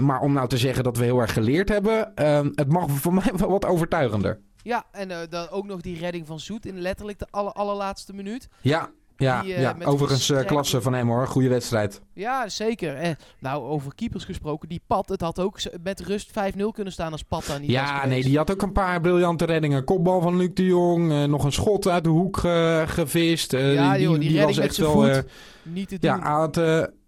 Maar 0.01 0.21
om 0.21 0.33
nou 0.33 0.47
te 0.47 0.57
zeggen 0.57 0.83
dat 0.83 0.97
we 0.97 1.03
heel 1.03 1.19
erg 1.19 1.33
geleerd 1.33 1.69
hebben, 1.69 2.15
ehm, 2.15 2.49
het 2.55 2.71
mag 2.71 2.91
voor 2.91 3.13
mij 3.13 3.31
wel 3.37 3.49
wat 3.49 3.65
overtuigender. 3.65 4.39
Ja, 4.65 4.83
en 4.91 5.11
eh, 5.11 5.17
dan 5.29 5.49
ook 5.49 5.65
nog 5.65 5.81
die 5.81 5.99
redding 5.99 6.27
van 6.27 6.39
Zoet 6.39 6.65
in 6.65 6.79
letterlijk 6.79 7.19
de 7.19 7.27
aller, 7.31 7.51
allerlaatste 7.51 8.13
minuut. 8.13 8.47
Ja, 8.61 8.89
ja, 9.17 9.41
Die, 9.41 9.53
eh, 9.53 9.61
ja. 9.61 9.69
overigens 9.71 10.09
verstrekking- 10.09 10.49
klasse 10.49 10.81
van 10.81 10.93
hem 10.93 11.07
hoor. 11.07 11.27
Goede 11.27 11.47
wedstrijd. 11.49 12.01
Ja, 12.13 12.49
zeker. 12.49 12.95
Eh, 12.95 13.11
nou, 13.39 13.63
over 13.63 13.95
keepers 13.95 14.23
gesproken. 14.23 14.69
Die 14.69 14.81
Pat, 14.87 15.09
het 15.09 15.21
had 15.21 15.39
ook 15.39 15.57
met 15.83 15.99
rust 15.99 16.31
5-0 16.31 16.71
kunnen 16.71 16.93
staan 16.93 17.11
als 17.11 17.23
Pat 17.23 17.45
daar 17.45 17.59
niet 17.59 17.71
was 17.71 17.79
Ja, 17.79 18.05
nee, 18.05 18.23
die 18.23 18.37
had 18.37 18.51
ook 18.51 18.61
een 18.61 18.71
paar 18.71 19.01
briljante 19.01 19.45
reddingen. 19.45 19.83
Kopbal 19.83 20.21
van 20.21 20.37
Luc 20.37 20.49
de 20.53 20.65
Jong. 20.65 21.27
nog 21.27 21.43
een 21.43 21.51
schot 21.51 21.87
uit 21.87 22.03
de 22.03 22.09
hoek 22.09 22.37
gevist. 22.85 23.51
Ja, 23.51 23.97
joh, 23.97 24.19
die 24.19 24.29
redding 24.29 24.45
was 24.45 24.57
echt 24.57 24.77
wel... 24.77 25.23
Niet 25.63 25.87
te 25.89 25.99
doen. 25.99 26.09
ja, 26.09 26.19
had, 26.19 26.55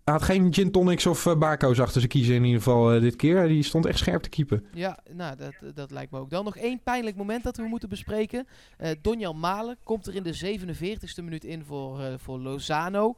hij 0.07 0.15
had 0.15 0.25
geen 0.25 0.53
gin 0.53 0.71
tonics 0.71 1.05
of 1.05 1.25
uh, 1.25 1.35
bako's 1.35 1.79
achter 1.79 1.99
zijn 1.99 2.11
kiezen 2.11 2.35
in 2.35 2.43
ieder 2.43 2.61
geval 2.61 2.93
eh, 2.93 3.01
dit 3.01 3.15
keer. 3.15 3.47
Die 3.47 3.63
stond 3.63 3.85
echt 3.85 3.97
scherp 3.97 4.21
te 4.21 4.29
keepen. 4.29 4.65
Ja, 4.73 4.99
nou, 5.11 5.35
dat, 5.35 5.75
dat 5.75 5.91
lijkt 5.91 6.11
me 6.11 6.19
ook. 6.19 6.29
Dan 6.29 6.45
nog 6.45 6.57
één 6.57 6.83
pijnlijk 6.83 7.15
moment 7.15 7.43
dat 7.43 7.57
we 7.57 7.63
moeten 7.63 7.89
bespreken. 7.89 8.47
Eh 8.77 8.91
Donjan 9.01 9.39
Malen 9.39 9.77
komt 9.83 10.07
er 10.07 10.15
in 10.15 10.23
de 10.23 10.59
47e 10.59 11.23
minuut 11.23 11.43
in 11.43 11.63
voor, 11.65 12.01
eh, 12.01 12.13
voor 12.17 12.39
Lozano. 12.39 13.15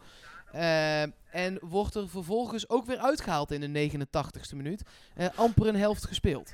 Eh, 0.51 1.01
en 1.31 1.57
wordt 1.61 1.95
er 1.95 2.09
vervolgens 2.09 2.69
ook 2.69 2.85
weer 2.85 2.97
uitgehaald 2.97 3.51
in 3.51 3.61
de 3.61 3.67
89e 3.67 4.55
minuut. 4.55 4.83
Eh, 5.15 5.27
amper 5.35 5.67
een 5.67 5.75
helft 5.75 6.05
gespeeld. 6.05 6.53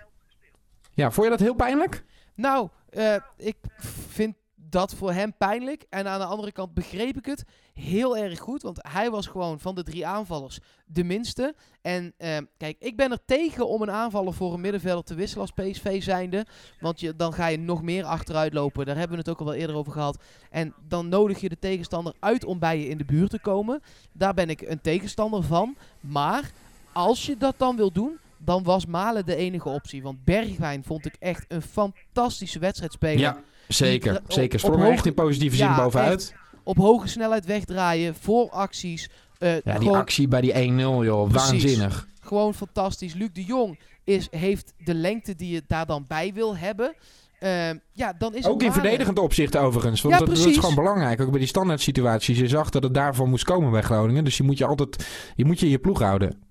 Ja, 0.93 1.11
vond 1.11 1.25
je 1.25 1.31
dat 1.31 1.41
heel 1.41 1.55
pijnlijk? 1.55 2.03
Nou, 2.35 2.69
eh, 2.89 3.15
ik 3.37 3.57
vind 3.77 4.35
dat 4.69 4.93
voor 4.95 5.11
hem 5.11 5.33
pijnlijk. 5.37 5.85
En 5.89 6.07
aan 6.07 6.19
de 6.19 6.25
andere 6.25 6.51
kant 6.51 6.73
begreep 6.73 7.17
ik 7.17 7.25
het 7.25 7.43
heel 7.73 8.17
erg 8.17 8.39
goed. 8.39 8.61
Want 8.61 8.79
hij 8.81 9.11
was 9.11 9.27
gewoon 9.27 9.59
van 9.59 9.75
de 9.75 9.83
drie 9.83 10.07
aanvallers 10.07 10.59
de 10.85 11.03
minste. 11.03 11.55
En 11.81 12.13
eh, 12.17 12.37
kijk, 12.57 12.75
ik 12.79 12.95
ben 12.95 13.11
er 13.11 13.25
tegen 13.25 13.67
om 13.67 13.81
een 13.81 13.91
aanvaller 13.91 14.33
voor 14.33 14.53
een 14.53 14.61
middenvelder 14.61 15.03
te 15.03 15.15
wisselen 15.15 15.41
als 15.41 15.51
PSV 15.51 16.03
zijnde. 16.03 16.45
Want 16.79 16.99
je, 16.99 17.15
dan 17.15 17.33
ga 17.33 17.47
je 17.47 17.57
nog 17.57 17.81
meer 17.81 18.03
achteruit 18.03 18.53
lopen. 18.53 18.85
Daar 18.85 18.97
hebben 18.97 19.17
we 19.17 19.23
het 19.23 19.29
ook 19.29 19.39
al 19.39 19.45
wel 19.45 19.55
eerder 19.55 19.75
over 19.75 19.91
gehad. 19.91 20.23
En 20.49 20.73
dan 20.87 21.09
nodig 21.09 21.39
je 21.41 21.49
de 21.49 21.59
tegenstander 21.59 22.13
uit 22.19 22.45
om 22.45 22.59
bij 22.59 22.79
je 22.79 22.87
in 22.87 22.97
de 22.97 23.05
buurt 23.05 23.29
te 23.29 23.39
komen. 23.39 23.81
Daar 24.13 24.33
ben 24.33 24.49
ik 24.49 24.61
een 24.61 24.81
tegenstander 24.81 25.43
van. 25.43 25.75
Maar 25.99 26.51
als 26.93 27.25
je 27.25 27.37
dat 27.37 27.55
dan 27.57 27.75
wil 27.75 27.91
doen, 27.91 28.19
dan 28.37 28.63
was 28.63 28.85
Malen 28.85 29.25
de 29.25 29.35
enige 29.35 29.69
optie. 29.69 30.03
Want 30.03 30.23
Bergwijn 30.23 30.83
vond 30.83 31.05
ik 31.05 31.15
echt 31.19 31.45
een 31.47 31.61
fantastische 31.61 32.59
wedstrijd 32.59 32.93
spelen. 32.93 33.19
Ja, 33.19 33.43
zeker. 33.67 34.15
Op- 34.15 34.31
zeker. 34.31 34.63
er 34.65 34.79
hoog- 34.79 34.89
echt 34.91 35.05
in 35.05 35.13
positieve 35.13 35.55
zin 35.55 35.65
Ja, 35.65 35.75
bovenuit. 35.83 36.33
Op 36.63 36.77
hoge 36.77 37.07
snelheid 37.07 37.45
wegdraaien, 37.45 38.15
voor 38.21 38.49
acties. 38.49 39.09
eh, 39.37 39.61
Ja, 39.61 39.79
die 39.79 39.89
actie 39.89 40.27
bij 40.27 40.41
die 40.41 40.53
1-0, 40.57 41.03
joh. 41.03 41.29
Precies. 41.29 41.49
Waanzinnig. 41.49 42.07
gewoon 42.21 42.53
fantastisch. 42.53 43.13
Luc 43.13 43.29
de 43.33 43.43
Jong 43.43 43.79
is, 44.03 44.27
heeft 44.31 44.73
de 44.77 44.93
lengte 44.93 45.35
die 45.35 45.49
je 45.53 45.63
daar 45.67 45.85
dan 45.85 46.05
bij 46.07 46.31
wil 46.33 46.57
hebben. 46.57 46.93
Ehm, 47.39 47.77
ja, 47.91 48.13
dan 48.17 48.35
is 48.35 48.45
Ook 48.45 48.63
in 48.63 48.71
verdedigend 48.71 49.19
opzicht 49.19 49.57
overigens. 49.57 50.01
Want 50.01 50.13
Ja, 50.13 50.19
dat, 50.25 50.35
dat 50.35 50.45
is 50.45 50.57
gewoon 50.57 50.75
belangrijk. 50.75 51.21
Ook 51.21 51.29
bij 51.29 51.39
die 51.39 51.47
standaard 51.47 51.81
situaties. 51.81 52.37
Je 52.39 52.47
zag 52.47 52.69
dat 52.69 52.83
het 52.83 52.93
daarvan 52.93 53.29
moest 53.29 53.43
komen 53.43 53.71
bij 53.71 53.81
Groningen. 53.81 54.23
Dus 54.23 54.37
je 54.37 54.43
moet 54.43 54.57
je 54.57 54.65
altijd 54.65 55.07
je, 55.35 55.45
moet 55.45 55.59
je, 55.59 55.65
in 55.65 55.71
je 55.71 55.79
ploeg 55.79 55.99
houden. 55.99 56.41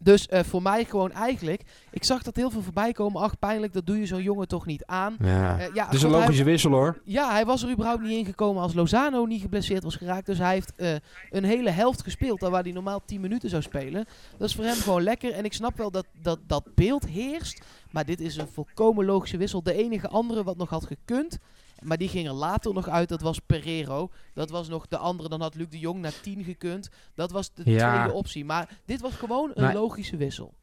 Dus 0.00 0.26
eh, 0.28 0.42
voor 0.42 0.62
mij 0.62 0.84
gewoon 0.84 1.12
eigenlijk. 1.12 1.62
Ik 1.90 2.04
zag 2.04 2.22
dat 2.22 2.36
heel 2.36 2.50
veel 2.50 2.62
voorbij 2.62 2.92
komen. 2.92 3.20
Ach, 3.22 3.38
pijnlijk, 3.38 3.72
dat 3.72 3.86
doe 3.86 3.98
je 3.98 4.06
zo'n 4.06 4.22
jongen 4.22 4.48
toch 4.48 4.66
niet 4.66 4.84
aan. 4.86 5.16
Ja. 5.20 5.58
Eh, 5.58 5.74
ja, 5.74 5.84
het 5.84 5.94
is 5.94 6.02
een 6.02 6.10
hij- 6.10 6.20
logische 6.20 6.44
wissel 6.44 6.70
hoor. 6.70 7.00
Ja, 7.04 7.30
hij 7.30 7.44
was 7.44 7.62
er 7.62 7.70
überhaupt 7.70 8.02
niet 8.02 8.18
ingekomen 8.18 8.62
als 8.62 8.74
Lozano 8.74 9.24
niet 9.26 9.40
geblesseerd 9.40 9.82
was 9.82 9.96
geraakt. 9.96 10.26
Dus 10.26 10.38
hij 10.38 10.52
heeft 10.52 10.72
eh, 10.76 10.94
een 11.30 11.44
hele 11.44 11.70
helft 11.70 12.02
gespeeld. 12.02 12.40
Daar 12.40 12.50
waar 12.50 12.62
hij 12.62 12.72
normaal 12.72 13.02
10 13.04 13.20
minuten 13.20 13.50
zou 13.50 13.62
spelen. 13.62 14.04
Dat 14.38 14.48
is 14.48 14.54
voor 14.54 14.64
hem 14.64 14.76
gewoon 14.76 15.02
lekker. 15.02 15.32
En 15.32 15.44
ik 15.44 15.52
snap 15.52 15.76
wel 15.76 15.90
dat 15.90 16.06
dat, 16.22 16.38
dat 16.46 16.64
beeld 16.74 17.06
heerst. 17.06 17.64
Maar 17.90 18.04
dit 18.04 18.20
is 18.20 18.36
een 18.36 18.48
volkomen 18.52 19.04
logische 19.04 19.36
wissel. 19.36 19.62
De 19.62 19.74
enige 19.74 20.08
andere 20.08 20.42
wat 20.44 20.56
nog 20.56 20.68
had 20.70 20.86
gekund. 20.86 21.38
Maar 21.82 21.96
die 21.96 22.08
ging 22.08 22.26
er 22.26 22.32
later 22.32 22.74
nog 22.74 22.88
uit. 22.88 23.08
Dat 23.08 23.20
was 23.20 23.38
Pereiro. 23.46 24.10
Dat 24.34 24.50
was 24.50 24.68
nog 24.68 24.86
de 24.88 24.96
andere. 24.98 25.28
Dan 25.28 25.40
had 25.40 25.54
Luc 25.54 25.66
de 25.70 25.78
Jong 25.78 26.00
naar 26.00 26.14
10 26.22 26.44
gekund. 26.44 26.88
Dat 27.14 27.30
was 27.30 27.50
de 27.54 27.70
Ja. 27.70 27.92
tweede 27.94 28.14
optie. 28.18 28.44
Maar 28.44 28.68
dit 28.84 29.00
was 29.00 29.12
gewoon 29.14 29.50
een 29.54 29.72
logische 29.74 30.16
wissel. 30.16 30.54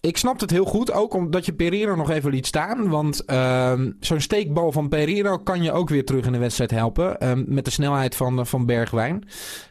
Ik 0.00 0.16
snap 0.16 0.40
het 0.40 0.50
heel 0.50 0.64
goed, 0.64 0.92
ook 0.92 1.14
omdat 1.14 1.46
je 1.46 1.52
Pereiro 1.54 1.96
nog 1.96 2.10
even 2.10 2.30
liet 2.30 2.46
staan. 2.46 2.88
Want 2.88 3.24
ehm, 3.24 3.90
zo'n 4.00 4.20
steekbal 4.20 4.72
van 4.72 4.88
Pereiro 4.88 5.38
kan 5.38 5.62
je 5.62 5.72
ook 5.72 5.88
weer 5.88 6.04
terug 6.04 6.26
in 6.26 6.32
de 6.32 6.38
wedstrijd 6.38 6.70
helpen. 6.70 7.18
ehm, 7.20 7.44
met 7.46 7.64
de 7.64 7.70
snelheid 7.70 8.16
van, 8.16 8.46
van 8.46 8.66
Bergwijn. 8.66 9.28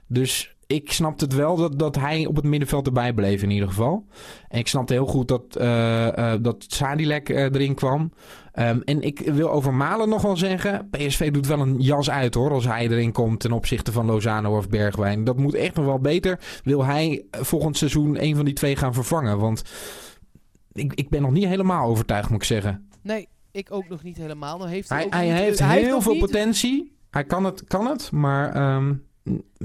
Dus 0.08 0.56
ik 0.68 0.92
snapte 0.92 1.24
het 1.24 1.34
wel 1.34 1.56
dat, 1.56 1.80
dat 1.80 1.96
hij 1.96 2.26
op 2.26 2.36
het 2.36 2.46
middenveld 2.46 2.86
erbij 2.88 3.14
bleef 3.14 3.42
in 3.42 3.50
ieder 3.50 3.68
geval. 3.68 4.06
En 4.50 4.60
ik 4.60 4.68
snapte 4.68 4.94
heel 4.94 5.06
goed 5.06 5.28
dat, 5.28 5.56
eh, 5.56 6.34
eh, 6.34 6.40
dat 6.44 6.66
Sadilek 6.68 7.30
eh, 7.30 7.44
erin 7.44 7.76
kwam. 7.76 8.12
Ehm, 8.58 8.80
en 8.86 9.02
ik 9.02 9.20
wil 9.20 9.52
over 9.52 9.74
Malen 9.74 10.10
nog 10.10 10.22
wel 10.22 10.38
zeggen. 10.38 10.90
PSV 10.90 11.32
doet 11.32 11.48
wel 11.48 11.60
een 11.60 11.80
jas 11.82 12.10
uit 12.10 12.34
hoor. 12.34 12.52
Als 12.52 12.66
hij 12.66 12.88
erin 12.90 13.12
komt 13.12 13.40
ten 13.40 13.52
opzichte 13.52 13.92
van 13.92 14.06
Lozano 14.06 14.58
of 14.58 14.70
Bergwijn. 14.70 15.24
Dat 15.24 15.38
moet 15.38 15.54
echt 15.54 15.76
nog 15.76 15.86
wel 15.86 16.00
beter. 16.00 16.40
Wil 16.64 16.86
hij 16.86 17.26
volgend 17.32 17.78
seizoen 17.78 18.24
een 18.24 18.36
van 18.36 18.46
die 18.46 18.54
twee 18.54 18.76
gaan 18.76 18.94
vervangen? 18.94 19.40
Want 19.40 19.62
ik, 20.72 20.94
ik 20.94 21.10
ben 21.10 21.22
nog 21.22 21.32
niet 21.32 21.46
helemaal 21.46 21.88
overtuigd, 21.90 22.30
moet 22.30 22.42
ik 22.42 22.48
zeggen. 22.48 22.90
Nee, 23.02 23.28
ik 23.52 23.72
ook 23.72 23.90
nog 23.90 24.04
niet 24.04 24.18
helemaal. 24.18 24.58
Nou 24.58 24.70
heeft 24.70 24.90
hij, 24.90 24.98
Hij, 24.98 25.06
ook 25.08 25.14
hij 25.14 25.26
niet- 25.30 25.34
heeft 25.34 25.60
hij 25.60 25.82
heel 25.82 26.02
veel 26.02 26.12
niet- 26.12 26.22
potentie. 26.22 26.96
Hij 27.10 27.24
kan 27.24 27.44
het, 27.44 27.64
kan 27.68 27.86
het 27.88 28.12
maar 28.12 28.56
ehm, 28.56 28.94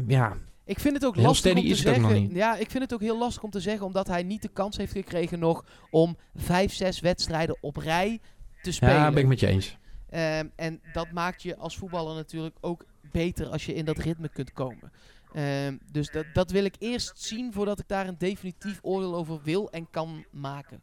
ja. 0.07 0.37
Ik 0.65 0.81
vind 0.81 0.95
het 0.95 1.05
ook 1.05 1.15
Heel 1.15 1.25
lastig 1.25 1.55
om 1.55 1.63
te 1.63 1.75
zeggen. 1.75 2.35
Ja, 2.35 2.57
ik 2.57 2.71
vind 2.71 2.83
het 2.83 2.95
ook 2.95 3.01
heel 3.01 3.19
lastig 3.19 3.43
om 3.43 3.51
te 3.51 3.61
zeggen, 3.61 3.87
omdat 3.87 4.07
hij 4.07 4.23
niet 4.23 4.43
de 4.43 4.51
kans 4.53 4.77
heeft 4.77 4.93
gekregen 4.93 5.39
nog 5.39 5.65
om 5.91 6.17
vijf, 6.35 6.73
zes 6.73 7.01
wedstrijden 7.01 7.57
op 7.61 7.77
rij 7.77 8.21
te 8.63 8.73
spelen. 8.73 8.95
ja, 8.95 9.11
ben 9.11 9.23
ik 9.23 9.29
met 9.29 9.41
je 9.41 9.47
eens. 9.47 9.77
Ehm, 10.11 10.47
en 10.57 10.81
dat 10.93 11.11
maakt 11.13 11.43
je 11.43 11.57
als 11.57 11.77
voetballer 11.77 12.15
natuurlijk 12.15 12.57
ook 12.61 12.85
beter 13.13 13.47
als 13.49 13.67
je 13.67 13.75
in 13.75 13.85
dat 13.85 13.99
ritme 13.99 14.29
kunt 14.29 14.53
komen. 14.53 14.93
Ehm, 15.33 15.77
dus 15.93 16.11
dat, 16.11 16.25
dat 16.33 16.51
wil 16.51 16.65
ik 16.65 16.75
eerst 16.79 17.13
zien 17.23 17.53
voordat 17.53 17.79
ik 17.79 17.89
daar 17.89 18.09
een 18.09 18.19
definitief 18.19 18.79
oordeel 18.83 19.15
over 19.15 19.41
wil 19.43 19.71
en 19.71 19.91
kan 19.91 20.25
maken. 20.31 20.81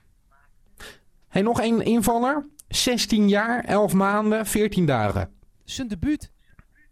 Hey, 1.28 1.42
nog 1.42 1.62
één 1.62 1.82
invaller. 1.82 2.46
16 2.68 3.30
jaar, 3.30 3.64
11 3.66 3.94
maanden, 3.94 4.46
14 4.46 4.86
dagen. 4.86 5.30
Zijn 5.64 5.88
debuut. 5.88 6.32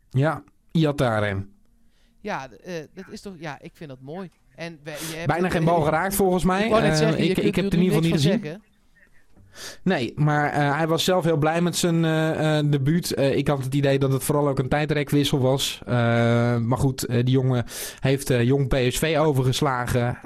Ja, 0.09 0.43
Iataren. 0.71 1.51
Ja, 2.21 2.49
eh, 2.51 2.73
dat 2.93 3.05
is 3.11 3.21
toch. 3.21 3.33
Ja, 3.39 3.59
ik 3.61 3.71
vind 3.73 3.89
dat 3.89 4.01
mooi. 4.01 4.29
En 4.55 4.79
we- 4.83 4.91
je 5.09 5.15
hebt 5.15 5.27
Bijna 5.27 5.49
geen 5.49 5.63
bal 5.65 5.81
geraakt 5.81 6.15
volgens 6.15 6.43
mij. 6.43 6.65
Ik 6.65 6.71
Eh, 6.73 6.95
zeggen, 6.95 7.23
je 7.23 7.29
ik, 7.29 7.35
heb 7.55 7.55
er 7.55 7.63
het 7.63 7.73
in 7.73 7.81
ieder 7.81 7.95
geval 7.95 8.01
niet 8.01 8.21
gezien. 8.21 8.61
Nee, 9.83 10.13
maar 10.15 10.57
uh, 10.57 10.77
hij 10.77 10.87
was 10.87 11.03
zelf 11.03 11.23
heel 11.23 11.37
blij 11.37 11.61
met 11.61 11.75
zijn 11.75 12.03
uh, 12.03 12.59
debuut. 12.71 13.19
ik 13.19 13.47
had 13.47 13.63
het 13.63 13.73
idee 13.73 13.99
dat 13.99 14.13
het 14.13 14.23
vooral 14.23 14.47
ook 14.47 14.59
een 14.59 14.69
tijdrekwissel 14.69 15.39
was. 15.39 15.81
maar 15.85 16.77
goed, 16.77 17.07
die 17.07 17.29
jongen 17.29 17.65
heeft 17.99 18.33
jong 18.41 18.67
PSV 18.67 19.17
overgeslagen. 19.19 20.17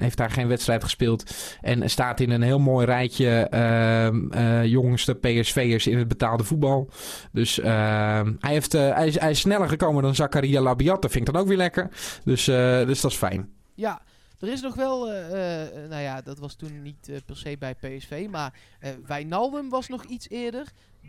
heeft 0.00 0.16
daar 0.16 0.30
geen 0.30 0.48
wedstrijd 0.48 0.82
gespeeld. 0.82 1.34
En 1.60 1.90
staat 1.90 2.20
in 2.20 2.30
een 2.30 2.42
heel 2.42 2.58
mooi 2.58 2.86
rijtje 2.86 3.48
jongste 4.64 5.14
PSV'ers 5.14 5.86
in 5.86 5.98
het 5.98 6.08
betaalde 6.08 6.44
voetbal. 6.44 6.90
Dus 7.32 7.56
hij, 7.56 8.24
heeft, 8.40 8.72
hij, 8.72 9.06
is, 9.06 9.20
hij 9.20 9.30
is 9.30 9.40
sneller 9.40 9.68
gekomen 9.68 10.02
dan 10.02 10.14
Zakaria 10.14 10.60
Labiat. 10.60 11.02
Dat 11.02 11.12
vind 11.12 11.28
ik 11.28 11.34
dan 11.34 11.42
ook 11.42 11.48
weer 11.48 11.56
lekker. 11.56 11.88
Dus, 12.24 12.44
dus 12.44 13.00
dat 13.00 13.10
is 13.10 13.16
fijn. 13.16 13.48
Ja, 13.74 14.00
er 14.40 14.48
is 14.48 14.60
nog 14.60 14.74
wel, 14.74 15.12
uh, 15.12 15.20
uh, 15.20 15.88
nou 15.88 16.02
ja, 16.02 16.20
dat 16.20 16.38
was 16.38 16.54
toen 16.54 16.82
niet 16.82 17.08
uh, 17.08 17.16
per 17.26 17.36
se 17.36 17.56
bij 17.58 17.74
PSV, 17.74 18.26
maar 18.30 18.54
Wijnaldum 19.06 19.68
was 19.68 19.88
nog 19.88 20.04
iets 20.04 20.28
eerder. 20.28 20.66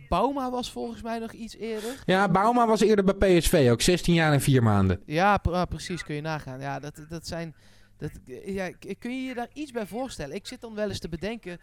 Bauma 0.10 0.50
was 0.52 0.72
volgens 0.72 1.02
mij 1.02 1.20
nog 1.20 1.32
iets 1.32 1.56
eerder. 1.56 2.04
Ja, 2.06 2.30
Bauma 2.30 2.68
was 2.68 2.82
eerder 2.82 3.06
bij 3.06 3.38
PSV, 3.38 3.68
ook 3.72 3.82
16 3.82 4.14
jaar 4.14 4.34
en 4.34 4.42
4 4.42 4.64
maanden. 4.64 5.02
Ja, 5.06 5.40
ah, 5.44 5.62
precies, 5.70 6.04
kun 6.04 6.16
je 6.16 6.22
nagaan. 6.22 6.60
Ja, 6.60 6.80
dat, 6.80 7.06
dat 7.10 7.28
zijn, 7.28 7.56
dat, 7.98 8.12
ja, 8.46 8.72
kun 9.00 9.22
je 9.22 9.28
je 9.28 9.34
daar 9.34 9.50
iets 9.54 9.72
bij 9.72 9.86
voorstellen? 9.86 10.36
Ik 10.36 10.48
zit 10.48 10.62
dan 10.62 10.76
wel 10.76 10.90
eens 10.90 11.00
te 11.00 11.10
bedenken, 11.10 11.60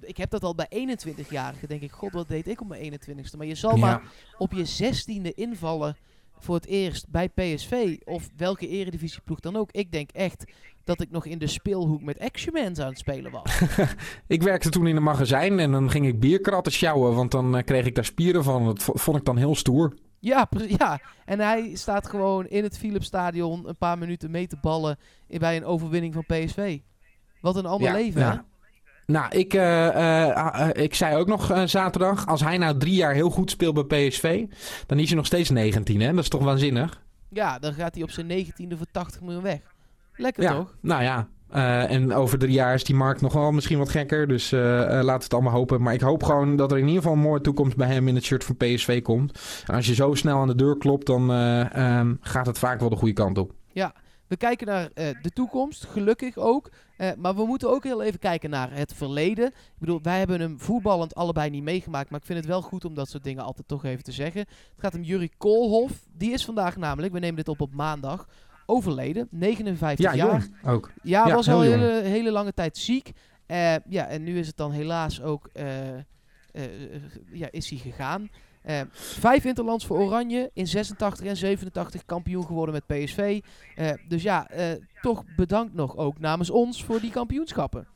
ik 0.00 0.16
heb 0.16 0.30
dat 0.30 0.42
al 0.42 0.54
bij 0.54 0.68
21-jarigen, 0.70 1.68
denk 1.68 1.82
ik, 1.82 1.90
god, 1.90 2.12
wat 2.12 2.28
deed 2.28 2.48
ik 2.48 2.60
op 2.60 2.68
mijn 2.68 3.00
21ste? 3.00 3.36
Maar 3.36 3.46
je 3.46 3.54
zal 3.54 3.76
maar 3.76 4.02
op 4.38 4.52
je 4.52 4.94
16e 4.94 5.34
invallen 5.34 5.96
voor 6.44 6.54
het 6.54 6.66
eerst 6.66 7.08
bij 7.08 7.28
PSV 7.28 7.96
of 8.04 8.28
welke 8.36 8.68
eredivisieploeg 8.68 9.40
dan 9.40 9.56
ook. 9.56 9.72
Ik 9.72 9.92
denk 9.92 10.10
echt 10.10 10.44
dat 10.84 11.00
ik 11.00 11.10
nog 11.10 11.26
in 11.26 11.38
de 11.38 11.46
speelhoek 11.46 12.02
met 12.02 12.18
Action 12.18 12.56
aan 12.56 12.74
het 12.74 12.98
spelen 12.98 13.30
was. 13.30 13.62
ik 14.26 14.42
werkte 14.42 14.70
toen 14.70 14.86
in 14.86 14.96
een 14.96 15.02
magazijn 15.02 15.58
en 15.58 15.70
dan 15.70 15.90
ging 15.90 16.06
ik 16.06 16.20
bierkratten 16.20 16.72
sjouwen, 16.72 17.14
want 17.14 17.30
dan 17.30 17.56
uh, 17.56 17.62
kreeg 17.62 17.86
ik 17.86 17.94
daar 17.94 18.04
spieren 18.04 18.44
van. 18.44 18.64
Dat 18.64 18.82
vond 18.82 19.16
ik 19.16 19.24
dan 19.24 19.36
heel 19.36 19.54
stoer. 19.54 19.94
Ja, 20.18 20.48
ja, 20.78 21.00
en 21.24 21.40
hij 21.40 21.74
staat 21.74 22.08
gewoon 22.08 22.46
in 22.46 22.62
het 22.62 22.78
Philipsstadion 22.78 23.68
een 23.68 23.76
paar 23.76 23.98
minuten 23.98 24.30
mee 24.30 24.46
te 24.46 24.56
ballen 24.60 24.98
bij 25.26 25.56
een 25.56 25.64
overwinning 25.64 26.14
van 26.14 26.24
PSV. 26.26 26.78
Wat 27.40 27.56
een 27.56 27.66
ander 27.66 27.92
leven, 27.92 28.20
ja. 28.20 28.32
hè? 28.32 28.57
Nou, 29.12 29.36
ik, 29.36 29.54
uh, 29.54 30.68
ik 30.72 30.94
zei 30.94 31.16
ook 31.16 31.26
nog 31.26 31.62
zaterdag, 31.64 32.26
als 32.26 32.40
hij 32.40 32.58
nou 32.58 32.78
drie 32.78 32.94
jaar 32.94 33.14
heel 33.14 33.30
goed 33.30 33.50
speelt 33.50 33.86
bij 33.86 34.08
PSV, 34.08 34.44
dan 34.86 34.98
is 34.98 35.06
hij 35.06 35.16
nog 35.16 35.26
steeds 35.26 35.50
19, 35.50 36.00
hè? 36.00 36.10
Dat 36.10 36.22
is 36.22 36.28
toch 36.28 36.42
waanzinnig? 36.42 37.02
Ja, 37.28 37.58
dan 37.58 37.72
gaat 37.72 37.94
hij 37.94 38.02
op 38.02 38.10
zijn 38.10 38.46
19e 38.46 38.76
voor 38.76 38.86
80 38.92 39.20
miljoen 39.20 39.42
weg. 39.42 39.60
Lekker 40.14 40.42
ja, 40.42 40.52
toch? 40.52 40.76
Nou 40.80 41.02
ja, 41.02 41.28
en 41.88 42.12
over 42.12 42.38
drie 42.38 42.52
jaar 42.52 42.74
is 42.74 42.84
die 42.84 42.94
markt 42.94 43.20
nog 43.20 43.32
wel 43.32 43.52
misschien 43.52 43.78
wat 43.78 43.88
gekker. 43.88 44.28
Dus 44.28 44.52
uh, 44.52 44.60
laten 44.60 45.04
we 45.04 45.12
het 45.12 45.34
allemaal 45.34 45.52
hopen. 45.52 45.82
Maar 45.82 45.94
ik 45.94 46.00
hoop 46.00 46.22
gewoon 46.22 46.56
dat 46.56 46.72
er 46.72 46.78
in 46.78 46.86
ieder 46.86 47.02
geval 47.02 47.16
een 47.16 47.22
mooie 47.22 47.40
toekomst 47.40 47.76
bij 47.76 47.88
hem 47.88 48.08
in 48.08 48.14
het 48.14 48.24
shirt 48.24 48.44
van 48.44 48.56
PSV 48.56 49.02
komt. 49.02 49.40
En 49.66 49.74
als 49.74 49.86
je 49.86 49.94
zo 49.94 50.14
snel 50.14 50.38
aan 50.38 50.46
de 50.46 50.54
deur 50.54 50.78
klopt, 50.78 51.06
dan 51.06 51.32
ehm, 51.32 52.14
gaat 52.20 52.46
het 52.46 52.58
vaak 52.58 52.80
wel 52.80 52.88
de 52.88 52.96
goede 52.96 53.14
kant 53.14 53.38
op. 53.38 53.52
Ja, 53.72 53.94
we 54.28 54.36
kijken 54.36 54.66
naar 54.66 54.90
de 54.94 55.30
toekomst, 55.32 55.84
gelukkig 55.84 56.36
ook. 56.36 56.70
Uh, 56.98 57.10
maar 57.18 57.34
we 57.34 57.46
moeten 57.46 57.70
ook 57.70 57.84
heel 57.84 58.02
even 58.02 58.18
kijken 58.18 58.50
naar 58.50 58.72
het 58.72 58.94
verleden. 58.94 59.46
Ik 59.46 59.78
bedoel, 59.78 60.02
wij 60.02 60.18
hebben 60.18 60.40
hem 60.40 60.60
voetballend 60.60 61.14
allebei 61.14 61.50
niet 61.50 61.62
meegemaakt. 61.62 62.10
Maar 62.10 62.20
ik 62.20 62.26
vind 62.26 62.38
het 62.38 62.48
wel 62.48 62.62
goed 62.62 62.84
om 62.84 62.94
dat 62.94 63.08
soort 63.08 63.24
dingen 63.24 63.44
altijd 63.44 63.68
toch 63.68 63.84
even 63.84 64.04
te 64.04 64.12
zeggen. 64.12 64.40
Het 64.40 64.76
gaat 64.76 64.94
om 64.94 65.02
Jurie 65.02 65.32
Koolhof. 65.36 65.92
Die 66.12 66.32
is 66.32 66.44
vandaag 66.44 66.76
namelijk, 66.76 67.12
we 67.12 67.18
nemen 67.18 67.36
dit 67.36 67.48
op 67.48 67.60
op 67.60 67.74
maandag, 67.74 68.28
overleden. 68.66 69.28
59 69.30 70.04
ja, 70.04 70.14
jaar. 70.14 70.40
Jong, 70.40 70.66
ook. 70.66 70.92
Ja, 71.02 71.34
was 71.34 71.48
al 71.48 71.64
een 71.64 71.80
hele, 71.80 72.02
hele 72.02 72.30
lange 72.30 72.52
tijd 72.52 72.76
ziek. 72.76 73.12
Uh, 73.46 73.74
ja, 73.88 74.06
en 74.06 74.22
nu 74.22 74.38
is 74.38 74.46
het 74.46 74.56
dan 74.56 74.70
helaas 74.70 75.22
ook, 75.22 75.50
uh, 75.52 75.64
ja, 77.32 77.48
is 77.50 77.70
hij 77.70 77.78
gegaan. 77.78 78.28
Uh, 78.66 78.80
vijf 78.92 79.44
interlands 79.44 79.86
voor 79.86 79.98
Oranje. 79.98 80.50
In 80.54 80.66
86 80.66 81.26
en 81.26 81.36
87 81.36 82.04
kampioen 82.04 82.46
geworden 82.46 82.74
met 82.74 82.86
PSV. 82.86 83.40
Uh, 83.76 83.88
dus 84.08 84.22
ja, 84.22 84.50
uh, 84.56 84.64
toch 85.00 85.24
bedankt 85.36 85.74
nog 85.74 85.96
ook 85.96 86.18
namens 86.18 86.50
ons 86.50 86.84
voor 86.84 87.00
die 87.00 87.10
kampioenschappen. 87.10 87.86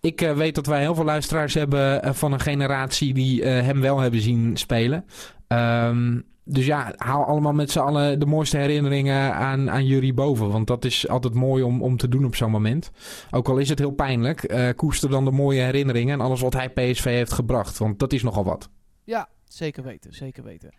Ik 0.00 0.20
weet 0.20 0.54
dat 0.54 0.66
wij 0.66 0.80
heel 0.80 0.94
veel 0.94 1.04
luisteraars 1.04 1.54
hebben 1.54 2.14
van 2.14 2.32
een 2.32 2.40
generatie 2.40 3.14
die 3.14 3.44
hem 3.44 3.80
wel 3.80 3.98
hebben 3.98 4.20
zien 4.20 4.56
spelen. 4.56 5.04
Um, 5.48 6.24
dus 6.44 6.66
ja, 6.66 6.92
haal 6.96 7.24
allemaal 7.24 7.52
met 7.52 7.70
z'n 7.70 7.78
allen 7.78 8.18
de 8.18 8.26
mooiste 8.26 8.56
herinneringen 8.56 9.34
aan, 9.34 9.70
aan 9.70 9.86
jullie 9.86 10.14
boven. 10.14 10.50
Want 10.50 10.66
dat 10.66 10.84
is 10.84 11.08
altijd 11.08 11.34
mooi 11.34 11.62
om, 11.62 11.82
om 11.82 11.96
te 11.96 12.08
doen 12.08 12.24
op 12.24 12.34
zo'n 12.34 12.50
moment. 12.50 12.90
Ook 13.30 13.48
al 13.48 13.58
is 13.58 13.68
het 13.68 13.78
heel 13.78 13.90
pijnlijk, 13.90 14.72
koester 14.76 15.10
dan 15.10 15.24
de 15.24 15.30
mooie 15.30 15.60
herinneringen 15.60 16.14
en 16.14 16.24
alles 16.24 16.40
wat 16.40 16.52
hij 16.52 16.68
PSV 16.68 17.04
heeft 17.04 17.32
gebracht. 17.32 17.78
Want 17.78 17.98
dat 17.98 18.12
is 18.12 18.22
nogal 18.22 18.44
wat. 18.44 18.68
Ja, 19.04 19.28
zeker 19.56 19.82
weten, 19.82 20.14
zeker 20.14 20.42
weten. 20.42 20.70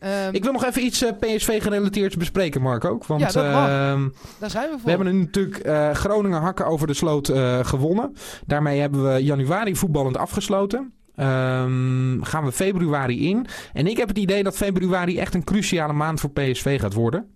Um, 0.00 0.34
ik 0.34 0.42
wil 0.42 0.52
nog 0.52 0.64
even 0.64 0.84
iets 0.84 1.02
uh, 1.02 1.08
eh, 1.08 1.16
PSV-gerelateerd 1.18 2.18
bespreken, 2.18 2.62
Mark 2.62 2.84
ook. 2.84 3.06
Want, 3.06 3.20
ja, 3.20 3.26
dat 3.26 3.44
uh, 3.44 4.06
Daar 4.38 4.50
zijn 4.50 4.70
we 4.70 4.70
voor. 4.70 4.84
We 4.84 4.90
hebben 4.90 5.20
natuurlijk 5.20 5.66
uh, 5.66 5.90
Groningen 5.90 6.40
hakken 6.40 6.66
over 6.66 6.86
de 6.86 6.94
sloot 6.94 7.28
eh, 7.28 7.64
gewonnen. 7.64 8.16
Daarmee 8.46 8.80
hebben 8.80 9.12
we 9.12 9.24
januari 9.24 9.76
voetballend 9.76 10.16
afgesloten. 10.16 10.92
Um, 11.16 12.24
gaan 12.24 12.44
we 12.44 12.52
februari 12.52 13.28
in. 13.28 13.46
En 13.72 13.86
ik 13.86 13.96
heb 13.96 14.08
het 14.08 14.18
idee 14.18 14.42
dat 14.42 14.56
februari 14.56 15.18
echt 15.18 15.34
een 15.34 15.44
cruciale 15.44 15.92
maand 15.92 16.20
voor 16.20 16.30
PSV 16.30 16.80
gaat 16.80 16.94
worden 16.94 17.34